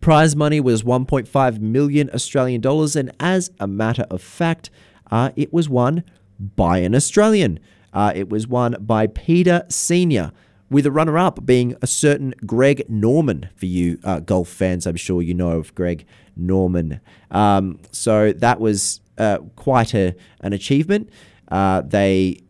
Prize 0.00 0.36
money 0.36 0.60
was 0.60 0.82
1.5 0.82 1.60
million 1.60 2.10
Australian 2.14 2.60
dollars, 2.60 2.94
and 2.94 3.10
as 3.18 3.50
a 3.58 3.66
matter 3.66 4.06
of 4.10 4.22
fact, 4.22 4.70
uh, 5.10 5.30
it 5.34 5.52
was 5.52 5.68
won 5.68 6.04
by 6.38 6.78
an 6.78 6.94
Australian. 6.94 7.58
Uh, 7.92 8.12
it 8.14 8.28
was 8.28 8.46
won 8.46 8.76
by 8.80 9.06
Peter 9.06 9.64
Senior, 9.68 10.30
with 10.70 10.86
a 10.86 10.90
runner-up 10.90 11.44
being 11.44 11.74
a 11.82 11.86
certain 11.86 12.34
Greg 12.44 12.84
Norman. 12.88 13.48
For 13.56 13.66
you 13.66 13.98
uh, 14.04 14.20
golf 14.20 14.48
fans, 14.48 14.86
I'm 14.86 14.96
sure 14.96 15.22
you 15.22 15.34
know 15.34 15.52
of 15.52 15.74
Greg 15.74 16.06
Norman. 16.36 17.00
Um, 17.30 17.80
so 17.90 18.32
that 18.32 18.60
was 18.60 19.00
uh, 19.16 19.38
quite 19.56 19.94
a, 19.94 20.14
an 20.40 20.52
achievement. 20.52 21.10
Uh, 21.50 21.80
they 21.80 22.42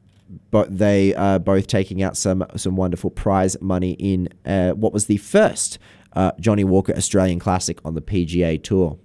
but 0.51 0.77
they 0.77 1.15
are 1.15 1.39
both 1.39 1.67
taking 1.67 2.03
out 2.03 2.17
some 2.17 2.45
some 2.57 2.77
wonderful 2.77 3.11
prize 3.11 3.57
money 3.61 3.93
in 3.93 4.29
uh, 4.45 4.73
what 4.73 4.93
was 4.93 5.07
the 5.07 5.17
first 5.17 5.79
uh, 6.15 6.33
Johnnie 6.41 6.65
Walker 6.65 6.95
Australian 6.95 7.39
Classic 7.39 7.79
on 7.85 7.95
the 7.95 8.03
PGA 8.03 8.63
Tour. 8.63 8.99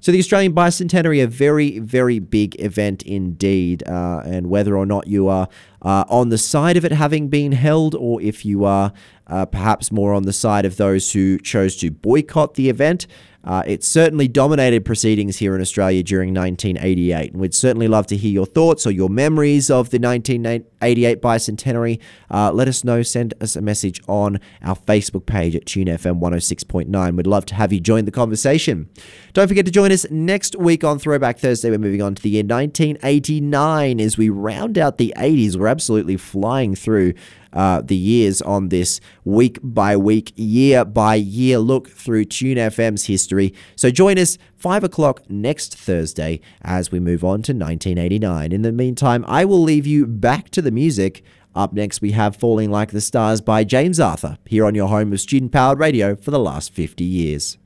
So 0.00 0.12
the 0.12 0.18
Australian 0.18 0.54
Bicentenary, 0.54 1.22
a 1.22 1.26
very, 1.26 1.78
very 1.78 2.18
big 2.18 2.60
event 2.60 3.02
indeed. 3.02 3.82
Uh, 3.88 4.22
and 4.24 4.48
whether 4.48 4.76
or 4.76 4.86
not 4.86 5.06
you 5.06 5.28
are 5.28 5.48
uh, 5.82 6.04
on 6.08 6.28
the 6.28 6.38
side 6.38 6.76
of 6.76 6.84
it 6.84 6.92
having 6.92 7.28
been 7.28 7.52
held, 7.52 7.94
or 7.94 8.20
if 8.20 8.44
you 8.44 8.64
are 8.64 8.92
uh, 9.26 9.46
perhaps 9.46 9.90
more 9.90 10.14
on 10.14 10.22
the 10.22 10.32
side 10.32 10.64
of 10.64 10.76
those 10.76 11.12
who 11.12 11.38
chose 11.38 11.76
to 11.76 11.90
boycott 11.90 12.54
the 12.54 12.68
event, 12.68 13.06
uh, 13.46 13.62
it 13.64 13.84
certainly 13.84 14.26
dominated 14.26 14.84
proceedings 14.84 15.36
here 15.36 15.54
in 15.54 15.60
Australia 15.60 16.02
during 16.02 16.34
1988. 16.34 17.32
And 17.32 17.40
we'd 17.40 17.54
certainly 17.54 17.86
love 17.86 18.08
to 18.08 18.16
hear 18.16 18.32
your 18.32 18.44
thoughts 18.44 18.84
or 18.86 18.90
your 18.90 19.08
memories 19.08 19.70
of 19.70 19.90
the 19.90 20.00
1988 20.00 21.22
bicentenary. 21.22 22.00
Uh, 22.28 22.50
let 22.50 22.66
us 22.66 22.82
know. 22.82 23.02
Send 23.02 23.34
us 23.40 23.54
a 23.54 23.62
message 23.62 24.02
on 24.08 24.40
our 24.62 24.74
Facebook 24.74 25.26
page 25.26 25.54
at 25.54 25.64
TuneFM 25.64 26.18
106.9. 26.18 27.16
We'd 27.16 27.26
love 27.28 27.46
to 27.46 27.54
have 27.54 27.72
you 27.72 27.78
join 27.78 28.04
the 28.04 28.10
conversation. 28.10 28.88
Don't 29.32 29.46
forget 29.46 29.64
to 29.66 29.70
join 29.70 29.92
us 29.92 30.10
next 30.10 30.56
week 30.56 30.82
on 30.82 30.98
Throwback 30.98 31.38
Thursday. 31.38 31.70
We're 31.70 31.78
moving 31.78 32.02
on 32.02 32.16
to 32.16 32.22
the 32.22 32.30
year 32.30 32.42
1989 32.42 34.00
as 34.00 34.18
we 34.18 34.28
round 34.28 34.76
out 34.76 34.98
the 34.98 35.14
80s. 35.16 35.56
Absolutely 35.68 36.16
flying 36.16 36.74
through 36.74 37.14
uh, 37.52 37.80
the 37.80 37.96
years 37.96 38.42
on 38.42 38.68
this 38.68 39.00
week 39.24 39.58
by 39.62 39.96
week, 39.96 40.32
year 40.36 40.84
by 40.84 41.14
year 41.14 41.58
look 41.58 41.88
through 41.88 42.26
Tune 42.26 42.58
FM's 42.58 43.06
history. 43.06 43.54
So 43.76 43.90
join 43.90 44.18
us 44.18 44.36
5 44.56 44.84
o'clock 44.84 45.22
next 45.30 45.76
Thursday 45.76 46.40
as 46.62 46.90
we 46.90 47.00
move 47.00 47.24
on 47.24 47.42
to 47.42 47.52
1989. 47.52 48.52
In 48.52 48.62
the 48.62 48.72
meantime, 48.72 49.24
I 49.26 49.44
will 49.44 49.62
leave 49.62 49.86
you 49.86 50.06
back 50.06 50.50
to 50.50 50.62
the 50.62 50.70
music. 50.70 51.22
Up 51.54 51.72
next, 51.72 52.02
we 52.02 52.12
have 52.12 52.36
Falling 52.36 52.70
Like 52.70 52.90
the 52.90 53.00
Stars 53.00 53.40
by 53.40 53.64
James 53.64 53.98
Arthur 53.98 54.36
here 54.44 54.66
on 54.66 54.74
your 54.74 54.88
home 54.88 55.12
of 55.14 55.20
student 55.20 55.52
powered 55.52 55.78
radio 55.78 56.14
for 56.14 56.30
the 56.30 56.38
last 56.38 56.70
50 56.72 57.02
years. 57.02 57.56